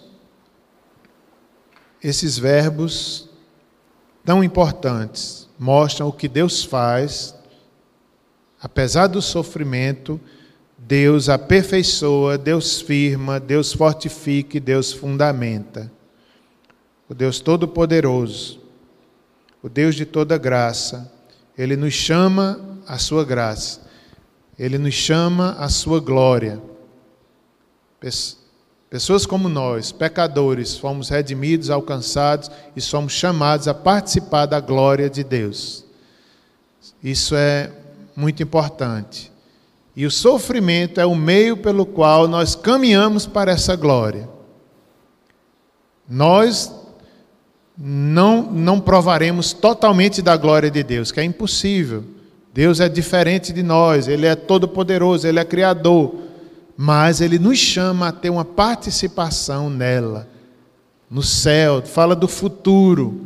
[2.03, 3.29] esses verbos
[4.25, 7.33] tão importantes mostram o que Deus faz,
[8.61, 10.19] apesar do sofrimento,
[10.77, 15.89] Deus aperfeiçoa, Deus firma, Deus fortifica e Deus fundamenta.
[17.07, 18.59] O Deus Todo-Poderoso,
[19.61, 21.11] o Deus de toda graça,
[21.57, 23.81] Ele nos chama à sua graça,
[24.59, 26.61] Ele nos chama à sua glória.
[28.93, 35.23] Pessoas como nós, pecadores, fomos redimidos, alcançados e somos chamados a participar da glória de
[35.23, 35.83] Deus.
[37.03, 37.71] Isso é
[38.15, 39.31] muito importante.
[39.95, 44.29] E o sofrimento é o meio pelo qual nós caminhamos para essa glória.
[46.07, 46.71] Nós
[47.75, 52.03] não, não provaremos totalmente da glória de Deus, que é impossível.
[52.53, 56.22] Deus é diferente de nós, Ele é todo-poderoso, Ele é Criador
[56.75, 60.27] mas ele nos chama a ter uma participação nela,
[61.09, 63.21] no céu, fala do futuro,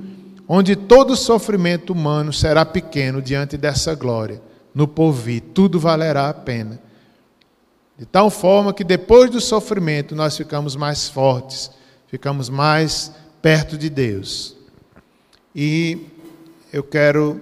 [0.47, 4.41] onde todo sofrimento humano será pequeno diante dessa glória,
[4.73, 6.79] no porvir, tudo valerá a pena.
[7.97, 11.71] De tal forma que depois do sofrimento nós ficamos mais fortes,
[12.07, 14.55] ficamos mais perto de Deus.
[15.55, 16.05] E
[16.71, 17.41] eu quero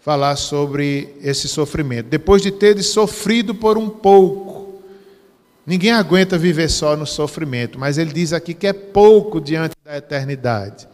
[0.00, 2.06] falar sobre esse sofrimento.
[2.06, 4.63] Depois de ter sofrido por um pouco,
[5.66, 9.96] ninguém aguenta viver só no sofrimento, mas ele diz aqui que é pouco diante da
[9.96, 10.88] eternidade.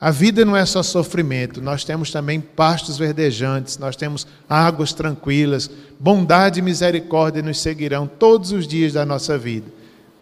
[0.00, 5.70] A vida não é só sofrimento, nós temos também pastos verdejantes, nós temos águas tranquilas,
[5.98, 9.66] bondade e misericórdia nos seguirão todos os dias da nossa vida.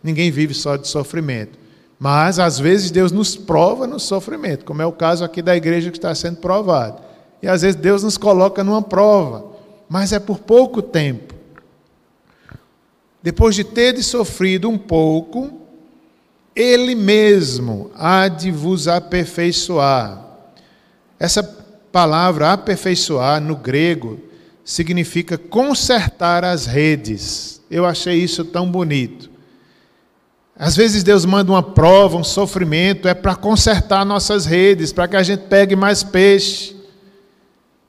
[0.03, 1.59] Ninguém vive só de sofrimento.
[1.99, 5.91] Mas, às vezes, Deus nos prova no sofrimento, como é o caso aqui da igreja
[5.91, 7.09] que está sendo provada.
[7.43, 9.45] E às vezes Deus nos coloca numa prova,
[9.89, 11.35] mas é por pouco tempo.
[13.23, 15.61] Depois de ter sofrido um pouco,
[16.55, 20.25] ele mesmo há de vos aperfeiçoar.
[21.19, 21.43] Essa
[21.91, 24.21] palavra aperfeiçoar no grego
[24.65, 27.61] significa consertar as redes.
[27.71, 29.31] Eu achei isso tão bonito.
[30.57, 35.17] Às vezes Deus manda uma prova, um sofrimento, é para consertar nossas redes, para que
[35.17, 36.77] a gente pegue mais peixe.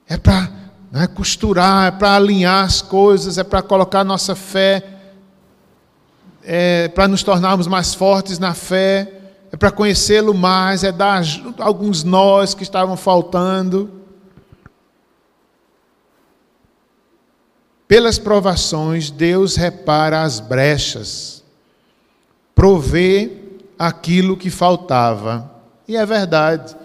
[0.07, 0.51] É para
[0.91, 4.98] né, costurar, é para alinhar as coisas, é para colocar nossa fé
[6.43, 9.11] é para nos tornarmos mais fortes na fé,
[9.51, 11.23] é para conhecê-lo mais, é dar
[11.57, 13.89] alguns nós que estavam faltando.
[17.87, 21.43] Pelas provações, Deus repara as brechas,
[22.53, 23.31] provê
[23.77, 25.49] aquilo que faltava.
[25.87, 26.75] E é verdade,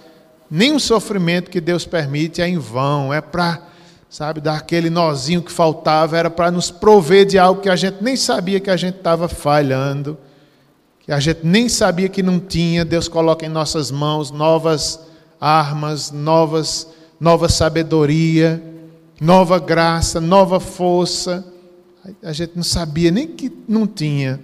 [0.50, 3.73] nenhum sofrimento que Deus permite é em vão, é para
[4.14, 7.96] sabe, dar aquele nozinho que faltava, era para nos prover de algo que a gente
[8.00, 10.16] nem sabia que a gente estava falhando,
[11.00, 12.84] que a gente nem sabia que não tinha.
[12.84, 15.00] Deus coloca em nossas mãos novas
[15.40, 16.86] armas, novas,
[17.18, 18.62] nova sabedoria,
[19.20, 21.44] nova graça, nova força.
[22.22, 24.38] A gente não sabia nem que não tinha.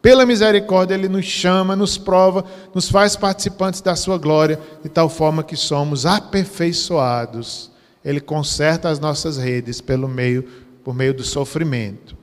[0.00, 2.42] Pela misericórdia, Ele nos chama, nos prova,
[2.74, 7.70] nos faz participantes da Sua glória, de tal forma que somos aperfeiçoados
[8.04, 10.42] ele conserta as nossas redes pelo meio,
[10.82, 12.16] por meio do sofrimento.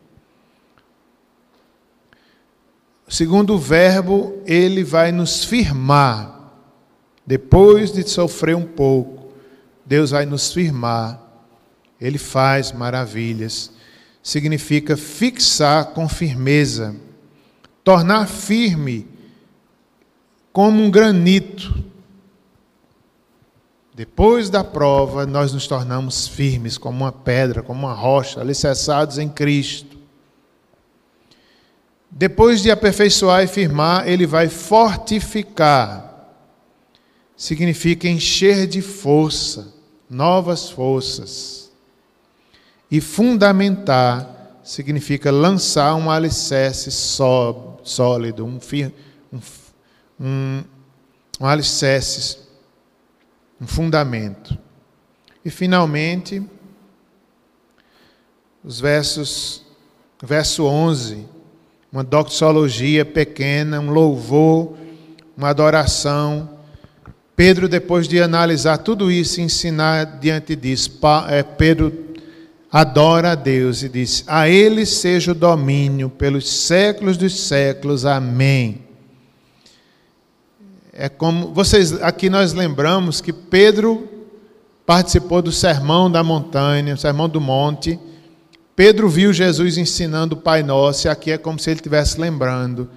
[3.08, 6.52] Segundo o verbo, ele vai nos firmar.
[7.26, 9.32] Depois de sofrer um pouco,
[9.86, 11.22] Deus vai nos firmar.
[12.02, 13.72] Ele faz maravilhas.
[14.22, 16.96] Significa fixar com firmeza,
[17.82, 19.08] tornar firme
[20.52, 21.86] como um granito
[23.98, 29.28] depois da prova, nós nos tornamos firmes como uma pedra, como uma rocha, alicerçados em
[29.28, 29.98] Cristo.
[32.08, 36.32] Depois de aperfeiçoar e firmar, ele vai fortificar.
[37.36, 39.74] Significa encher de força,
[40.08, 41.72] novas forças.
[42.92, 48.60] E fundamentar significa lançar um alicerce sólido, um,
[49.34, 49.42] um,
[50.22, 50.64] um,
[51.48, 52.46] alicerce
[53.60, 54.58] um fundamento.
[55.44, 56.44] E finalmente,
[58.64, 59.64] os versos,
[60.22, 61.26] verso 11,
[61.92, 64.76] uma doxologia pequena, um louvor,
[65.38, 66.50] uma adoração.
[67.36, 71.00] Pedro, depois de analisar tudo isso e ensinar diante disso,
[71.30, 72.08] é, Pedro
[72.72, 78.06] adora a Deus e diz: A Ele seja o domínio pelos séculos dos séculos.
[78.06, 78.87] Amém.
[81.00, 84.10] É como vocês aqui nós lembramos que Pedro
[84.84, 88.00] participou do sermão da montanha, o sermão do monte.
[88.76, 92.90] Pedro viu Jesus ensinando o Pai Nosso, e aqui é como se ele estivesse lembrando.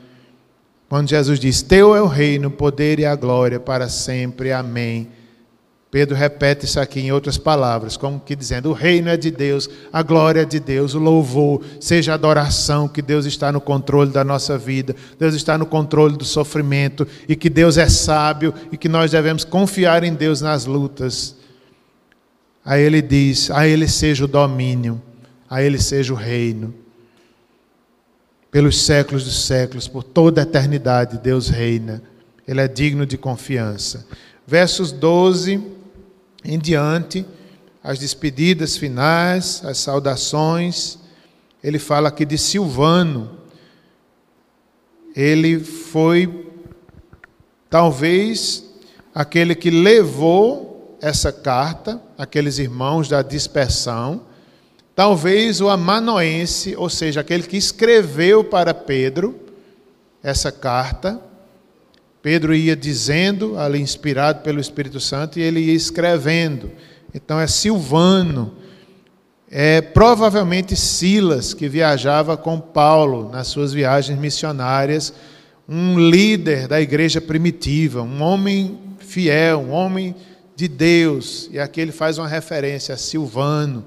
[0.89, 4.51] Quando Jesus diz: Teu é o reino, o poder e a glória para sempre.
[4.51, 5.11] Amém.
[5.91, 9.69] Pedro repete isso aqui em outras palavras, como que dizendo: o reino é de Deus,
[9.93, 14.13] a glória é de Deus, o louvor, seja a adoração, que Deus está no controle
[14.13, 18.77] da nossa vida, Deus está no controle do sofrimento e que Deus é sábio e
[18.77, 21.35] que nós devemos confiar em Deus nas lutas.
[22.65, 25.03] A Ele diz: a Ele seja o domínio,
[25.49, 26.73] a Ele seja o reino.
[28.49, 32.01] Pelos séculos dos séculos, por toda a eternidade, Deus reina.
[32.47, 34.07] Ele é digno de confiança.
[34.47, 35.80] Versos 12
[36.45, 37.25] em diante,
[37.83, 40.99] as despedidas finais, as saudações.
[41.63, 43.39] Ele fala aqui de Silvano.
[45.15, 46.47] Ele foi,
[47.69, 48.65] talvez,
[49.15, 54.23] aquele que levou essa carta, aqueles irmãos da dispersão.
[54.95, 59.39] Talvez o amanoense, ou seja, aquele que escreveu para Pedro
[60.23, 61.21] essa carta.
[62.23, 66.71] Pedro ia dizendo, ali inspirado pelo Espírito Santo, e ele ia escrevendo.
[67.15, 68.55] Então é Silvano,
[69.51, 75.13] é provavelmente Silas, que viajava com Paulo nas suas viagens missionárias,
[75.69, 80.15] um líder da igreja primitiva, um homem fiel, um homem
[80.55, 83.85] de Deus, e aqui ele faz uma referência a Silvano,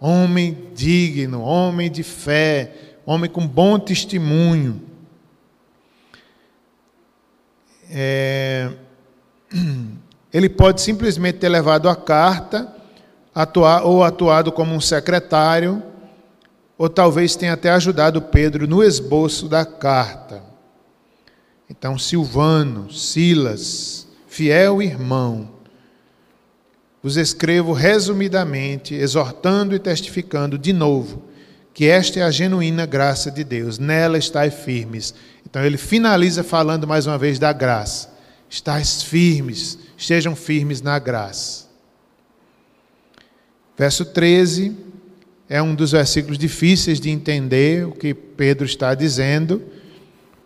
[0.00, 2.72] homem digno, homem de fé,
[3.06, 4.82] homem com bom testemunho.
[7.90, 8.70] É,
[10.32, 12.74] ele pode simplesmente ter levado a carta,
[13.34, 15.82] atuar, ou atuado como um secretário,
[16.78, 20.42] ou talvez tenha até ajudado Pedro no esboço da carta.
[21.68, 25.50] Então, Silvano, Silas, fiel irmão,
[27.02, 31.25] vos escrevo resumidamente, exortando e testificando de novo
[31.76, 35.14] que esta é a genuína graça de Deus, nela estáis firmes.
[35.44, 38.08] Então ele finaliza falando mais uma vez da graça.
[38.48, 41.66] Estais firmes, estejam firmes na graça.
[43.76, 44.74] Verso 13
[45.50, 49.62] é um dos versículos difíceis de entender o que Pedro está dizendo,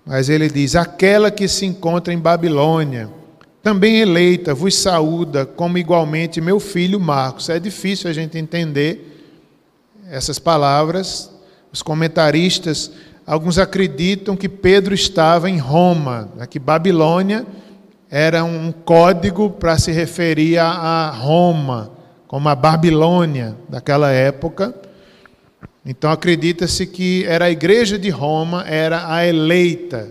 [0.04, 3.08] mas ele diz: Aquela que se encontra em Babilônia,
[3.62, 7.48] também eleita, vos saúda, como igualmente meu filho Marcos.
[7.48, 9.09] É difícil a gente entender
[10.10, 11.30] essas palavras.
[11.72, 12.90] Os comentaristas,
[13.26, 17.46] alguns acreditam que Pedro estava em Roma, né, que Babilônia
[18.10, 21.92] era um código para se referir a Roma,
[22.26, 24.74] como a Babilônia daquela época.
[25.86, 30.08] Então acredita-se que era a igreja de Roma, era a eleita.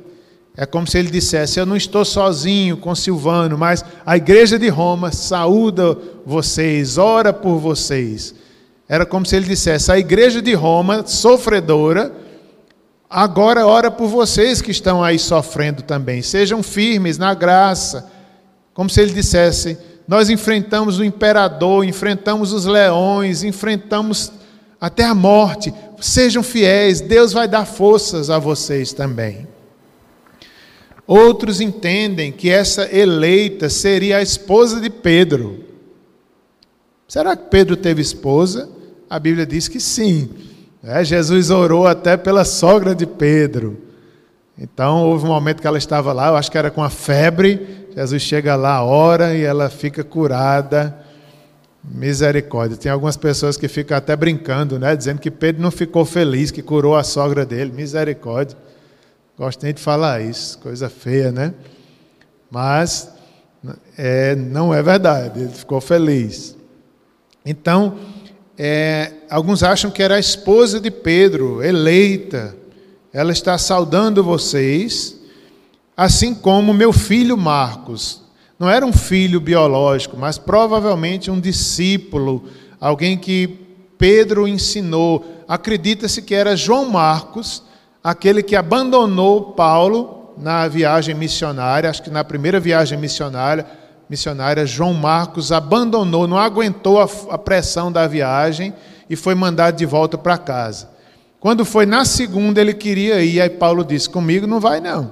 [0.55, 4.69] É como se ele dissesse: Eu não estou sozinho com Silvano, mas a igreja de
[4.69, 8.33] Roma saúda vocês, ora por vocês.
[8.89, 12.11] Era como se ele dissesse: a igreja de Roma, sofredora,
[13.07, 16.23] agora ora por vocês que estão aí sofrendo também.
[16.23, 18.11] Sejam firmes na graça.
[18.73, 19.77] Como se ele dissesse:
[20.07, 24.31] nós enfrentamos o imperador, enfrentamos os leões, enfrentamos
[24.81, 25.71] até a morte.
[26.01, 29.47] Sejam fiéis, Deus vai dar forças a vocês também.
[31.05, 35.65] Outros entendem que essa eleita seria a esposa de Pedro.
[37.07, 38.78] Será que Pedro teve esposa?
[39.09, 40.29] A Bíblia diz que sim.
[40.83, 43.81] É, Jesus orou até pela sogra de Pedro.
[44.57, 47.87] Então, houve um momento que ela estava lá, eu acho que era com a febre.
[47.95, 50.95] Jesus chega lá, ora e ela fica curada.
[51.83, 52.77] Misericórdia.
[52.77, 54.95] Tem algumas pessoas que ficam até brincando, né?
[54.95, 57.71] Dizendo que Pedro não ficou feliz, que curou a sogra dele.
[57.71, 58.57] Misericórdia.
[59.37, 61.53] Gosto nem de falar isso, coisa feia, né?
[62.51, 63.09] Mas
[63.97, 66.57] é, não é verdade, ele ficou feliz.
[67.45, 67.97] Então,
[68.61, 72.53] é, alguns acham que era a esposa de Pedro, eleita.
[73.13, 75.15] Ela está saudando vocês,
[75.95, 78.21] assim como meu filho Marcos.
[78.59, 82.43] Não era um filho biológico, mas provavelmente um discípulo,
[82.81, 83.47] alguém que
[83.97, 85.25] Pedro ensinou.
[85.47, 87.63] Acredita-se que era João Marcos,
[88.03, 93.65] aquele que abandonou Paulo na viagem missionária, acho que na primeira viagem missionária,
[94.09, 98.73] missionária, João Marcos abandonou, não aguentou a, pressão da viagem
[99.09, 100.89] e foi mandado de volta para casa.
[101.39, 105.11] Quando foi na segunda, ele queria ir, aí Paulo disse: Comigo não vai, não.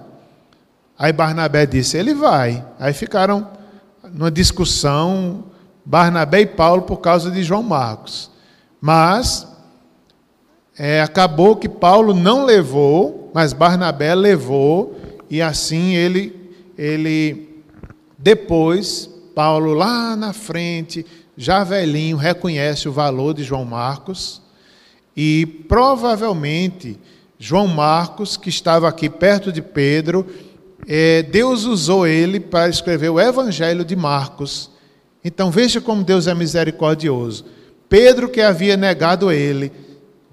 [0.97, 2.65] Aí Barnabé disse: Ele vai.
[2.79, 3.47] Aí ficaram
[4.11, 5.45] numa discussão,
[5.85, 8.31] Barnabé e Paulo, por causa de João Marcos.
[8.81, 9.47] Mas
[10.77, 14.95] é, acabou que Paulo não levou, mas Barnabé levou,
[15.29, 17.56] e assim ele, ele
[18.27, 21.05] depois, Paulo, lá na frente,
[21.37, 24.41] já velhinho, reconhece o valor de João Marcos
[25.15, 26.99] e provavelmente
[27.39, 30.27] João Marcos, que estava aqui perto de Pedro,
[30.85, 34.71] é, Deus usou ele para escrever o Evangelho de Marcos.
[35.23, 37.45] Então veja como Deus é misericordioso.
[37.87, 39.71] Pedro, que havia negado ele,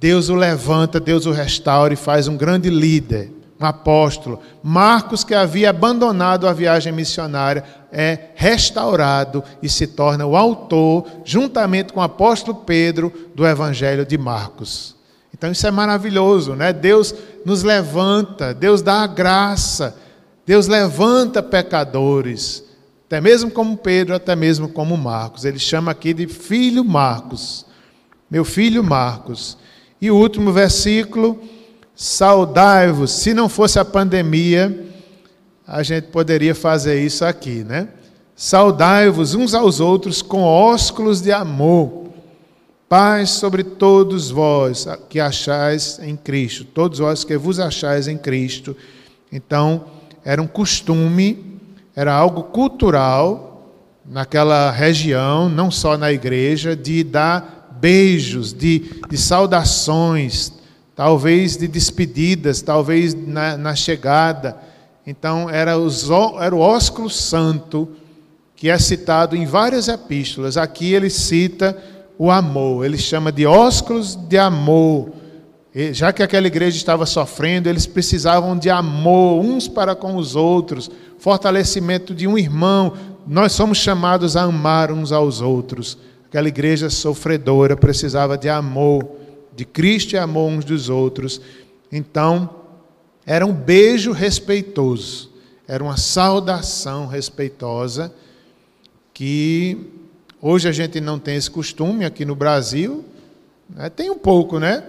[0.00, 3.30] Deus o levanta, Deus o restaura e faz um grande líder
[3.60, 4.40] um apóstolo.
[4.62, 7.64] Marcos, que havia abandonado a viagem missionária,
[7.94, 14.18] é restaurado e se torna o autor, juntamente com o apóstolo Pedro, do Evangelho de
[14.18, 14.96] Marcos.
[15.32, 16.72] Então isso é maravilhoso, né?
[16.72, 17.14] Deus
[17.46, 19.96] nos levanta, Deus dá a graça,
[20.44, 22.64] Deus levanta pecadores,
[23.06, 25.44] até mesmo como Pedro, até mesmo como Marcos.
[25.44, 27.64] Ele chama aqui de filho Marcos,
[28.30, 29.56] meu filho Marcos.
[30.00, 31.40] E o último versículo
[31.94, 33.12] Saudai-vos.
[33.12, 34.83] Se não fosse a pandemia,
[35.66, 37.88] a gente poderia fazer isso aqui, né?
[38.36, 42.04] Saudai-vos uns aos outros com ósculos de amor.
[42.88, 48.76] Paz sobre todos vós que achais em Cristo, todos vós que vos achais em Cristo.
[49.32, 49.86] Então,
[50.24, 51.60] era um costume,
[51.96, 53.72] era algo cultural
[54.04, 60.52] naquela região, não só na igreja, de dar beijos, de, de saudações,
[60.94, 64.56] talvez de despedidas, talvez na, na chegada.
[65.06, 66.08] Então, era, os,
[66.40, 67.88] era o ósculo santo
[68.56, 70.56] que é citado em várias epístolas.
[70.56, 71.76] Aqui ele cita
[72.18, 75.12] o amor, ele chama de ósculos de amor.
[75.92, 80.88] Já que aquela igreja estava sofrendo, eles precisavam de amor uns para com os outros,
[81.18, 82.94] fortalecimento de um irmão.
[83.26, 85.98] Nós somos chamados a amar uns aos outros.
[86.28, 89.04] Aquela igreja sofredora precisava de amor,
[89.54, 91.40] de Cristo e amor uns dos outros.
[91.90, 92.48] Então,
[93.26, 95.30] era um beijo respeitoso,
[95.66, 98.12] era uma saudação respeitosa
[99.14, 99.78] que
[100.42, 103.04] hoje a gente não tem esse costume aqui no Brasil.
[103.70, 103.88] Né?
[103.88, 104.84] Tem um pouco, né?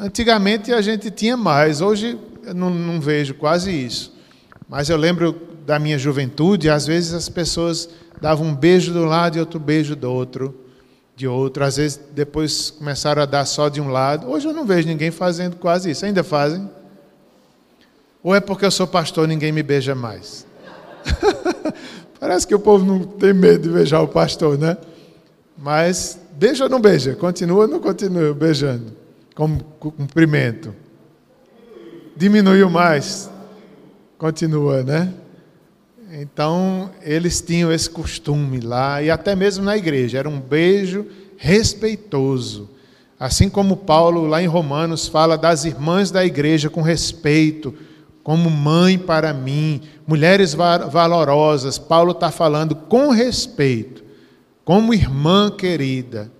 [0.00, 4.12] Antigamente a gente tinha mais, hoje eu não, não vejo quase isso.
[4.68, 7.88] Mas eu lembro da minha juventude, às vezes as pessoas
[8.20, 10.54] davam um beijo um lado e outro beijo do outro
[11.14, 11.64] de outro.
[11.64, 14.28] Às vezes depois começaram a dar só de um lado.
[14.28, 16.04] Hoje eu não vejo ninguém fazendo quase isso.
[16.04, 16.68] Ainda fazem?
[18.22, 20.46] Ou é porque eu sou pastor ninguém me beija mais?
[22.20, 24.76] Parece que o povo não tem medo de beijar o pastor, né?
[25.58, 27.16] Mas beija ou não beija?
[27.16, 28.92] Continua ou não continua beijando?
[29.34, 30.74] Como cumprimento.
[32.16, 33.28] Diminuiu mais.
[34.18, 35.12] Continua, né?
[36.12, 41.06] Então, eles tinham esse costume lá, e até mesmo na igreja, era um beijo
[41.38, 42.68] respeitoso.
[43.18, 47.74] Assim como Paulo, lá em Romanos, fala das irmãs da igreja com respeito,
[48.22, 51.78] como mãe para mim, mulheres valorosas.
[51.78, 54.04] Paulo está falando com respeito,
[54.64, 56.30] como irmã querida.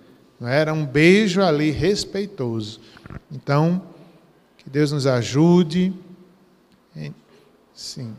[0.41, 2.81] Era um beijo ali respeitoso.
[3.31, 3.81] Então,
[4.57, 5.93] que Deus nos ajude.
[7.73, 8.13] Sim.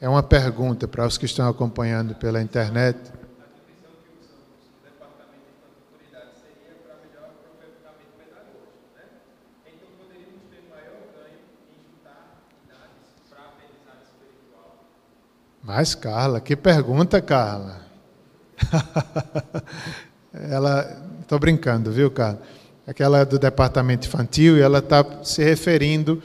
[0.00, 2.98] É uma pergunta para os que estão acompanhando pela internet.
[15.62, 17.82] Mas, Carla, que pergunta, Carla.
[20.32, 22.40] ela, estou brincando, viu, Carla?
[22.86, 26.22] Aquela é do departamento infantil e ela está se referindo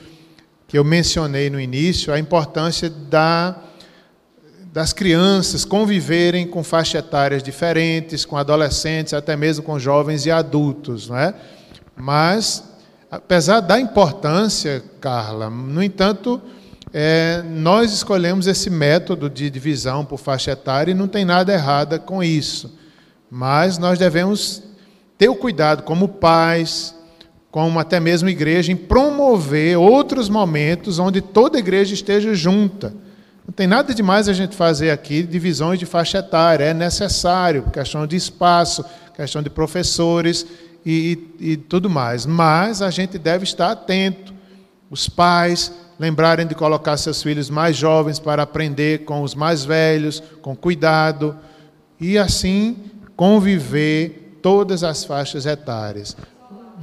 [0.68, 3.55] que eu mencionei no início, a importância da,
[4.74, 11.09] das crianças conviverem com faixas etárias diferentes, com adolescentes, até mesmo com jovens e adultos,
[11.09, 11.34] não é?
[11.95, 12.63] Mas,
[13.09, 16.41] apesar da importância, Carla, no entanto,
[16.97, 21.99] é, nós escolhemos esse método de divisão por faixa etária e não tem nada errado
[21.99, 22.74] com isso.
[23.30, 24.63] Mas nós devemos
[25.18, 26.95] ter o cuidado, como pais,
[27.56, 32.93] como até mesmo igreja, em promover outros momentos onde toda igreja esteja junta.
[33.47, 38.06] Não tem nada demais a gente fazer aqui divisões de faixa etária, é necessário, questão
[38.06, 38.84] de espaço,
[39.16, 40.45] questão de professores
[40.86, 42.26] e, e, e tudo mais.
[42.26, 44.34] Mas a gente deve estar atento.
[44.91, 50.22] Os pais lembrarem de colocar seus filhos mais jovens para aprender com os mais velhos,
[50.41, 51.38] com cuidado,
[52.01, 52.76] e assim
[53.16, 56.18] conviver todas as faixas etárias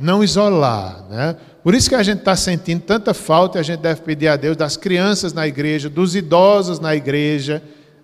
[0.01, 1.05] não isolar.
[1.09, 1.37] Né?
[1.63, 4.37] Por isso que a gente está sentindo tanta falta e a gente deve pedir a
[4.37, 7.63] Deus das crianças na igreja, dos idosos na igreja.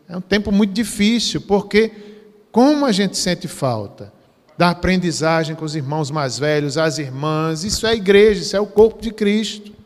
[0.09, 1.93] É um tempo muito difícil, porque
[2.51, 4.13] como a gente sente falta
[4.57, 8.67] da aprendizagem com os irmãos mais velhos, as irmãs, isso é igreja, isso é o
[8.67, 9.78] corpo de Cristo.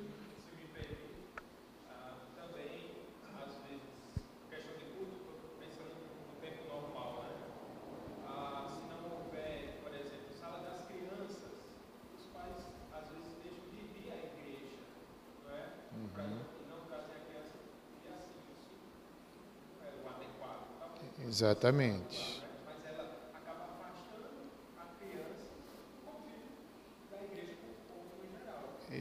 [21.32, 22.42] Exatamente.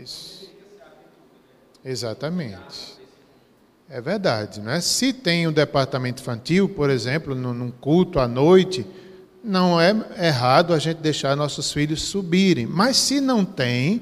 [0.02, 0.50] Isso.
[1.84, 2.98] Exatamente.
[3.90, 4.80] É verdade, não é?
[4.80, 8.88] Se tem um departamento infantil, por exemplo, num culto à noite,
[9.44, 12.66] não é errado a gente deixar nossos filhos subirem.
[12.66, 14.02] Mas se não tem,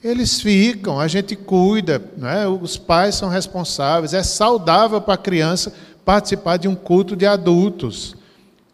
[0.00, 2.46] eles ficam, a gente cuida, não é?
[2.46, 4.14] Os pais são responsáveis.
[4.14, 5.74] É saudável para a criança
[6.04, 8.16] participar de um culto de adultos.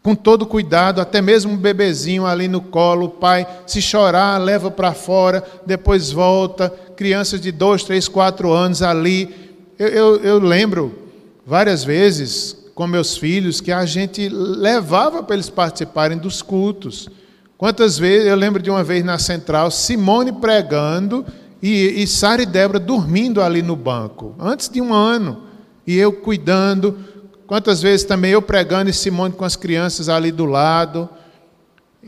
[0.03, 4.71] Com todo cuidado, até mesmo um bebezinho ali no colo, o pai, se chorar, leva
[4.71, 6.69] para fora, depois volta.
[6.95, 9.29] Crianças de dois, três, quatro anos ali.
[9.77, 10.93] Eu, eu, eu lembro
[11.45, 17.07] várias vezes com meus filhos que a gente levava para eles participarem dos cultos.
[17.57, 21.23] Quantas vezes, eu lembro de uma vez na central, Simone pregando
[21.61, 25.43] e, e Sara e Débora dormindo ali no banco, antes de um ano.
[25.85, 26.97] E eu cuidando,
[27.51, 31.09] quantas vezes também eu pregando e Simone com as crianças ali do lado.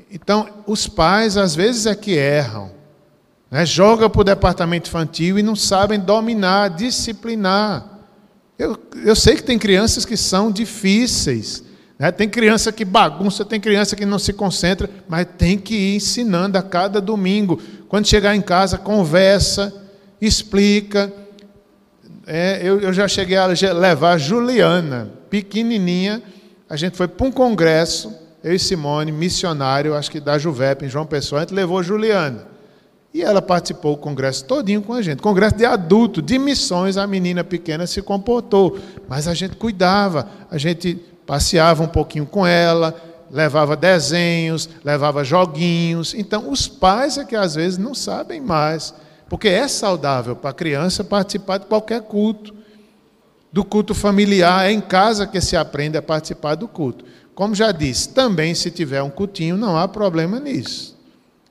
[0.09, 2.71] Então, os pais às vezes é que erram.
[3.51, 3.65] Né?
[3.65, 7.85] Joga para o departamento infantil e não sabem dominar, disciplinar.
[8.57, 11.61] Eu, eu sei que tem crianças que são difíceis.
[11.99, 12.09] Né?
[12.09, 16.57] Tem criança que bagunça, tem criança que não se concentra, mas tem que ir ensinando
[16.57, 17.61] a cada domingo.
[17.89, 19.73] Quando chegar em casa, conversa,
[20.21, 21.11] explica.
[22.25, 26.21] É, eu, eu já cheguei a levar a Juliana, pequenininha.
[26.69, 28.13] A gente foi para um congresso,
[28.43, 31.83] eu e Simone, missionário, acho que da Juvep, em João Pessoa, a gente levou a
[31.83, 32.47] Juliana.
[33.13, 35.21] E ela participou do congresso todinho com a gente.
[35.21, 38.79] Congresso de adulto, de missões, a menina pequena se comportou.
[39.07, 40.95] Mas a gente cuidava, a gente
[41.25, 42.95] passeava um pouquinho com ela,
[43.29, 46.15] levava desenhos, levava joguinhos.
[46.15, 48.95] Então, os pais é que às vezes não sabem mais.
[49.33, 52.53] Porque é saudável para a criança participar de qualquer culto.
[53.51, 57.03] Do culto familiar, é em casa que se aprende a participar do culto.
[57.33, 60.95] Como já disse, também se tiver um cultinho, não há problema nisso.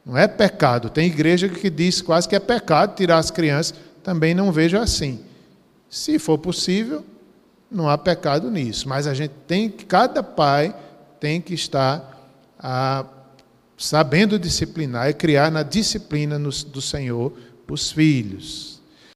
[0.06, 0.90] Não é pecado.
[0.90, 3.74] Tem igreja que diz quase que é pecado tirar as crianças.
[4.00, 5.18] Também não vejo assim.
[5.90, 7.04] Se for possível,
[7.68, 8.88] não há pecado nisso.
[8.88, 10.72] Mas a gente tem, cada pai
[11.18, 12.30] tem que estar
[12.60, 13.04] ah,
[13.76, 17.32] sabendo disciplinar e criar na disciplina no, do Senhor
[17.68, 18.71] os filhos.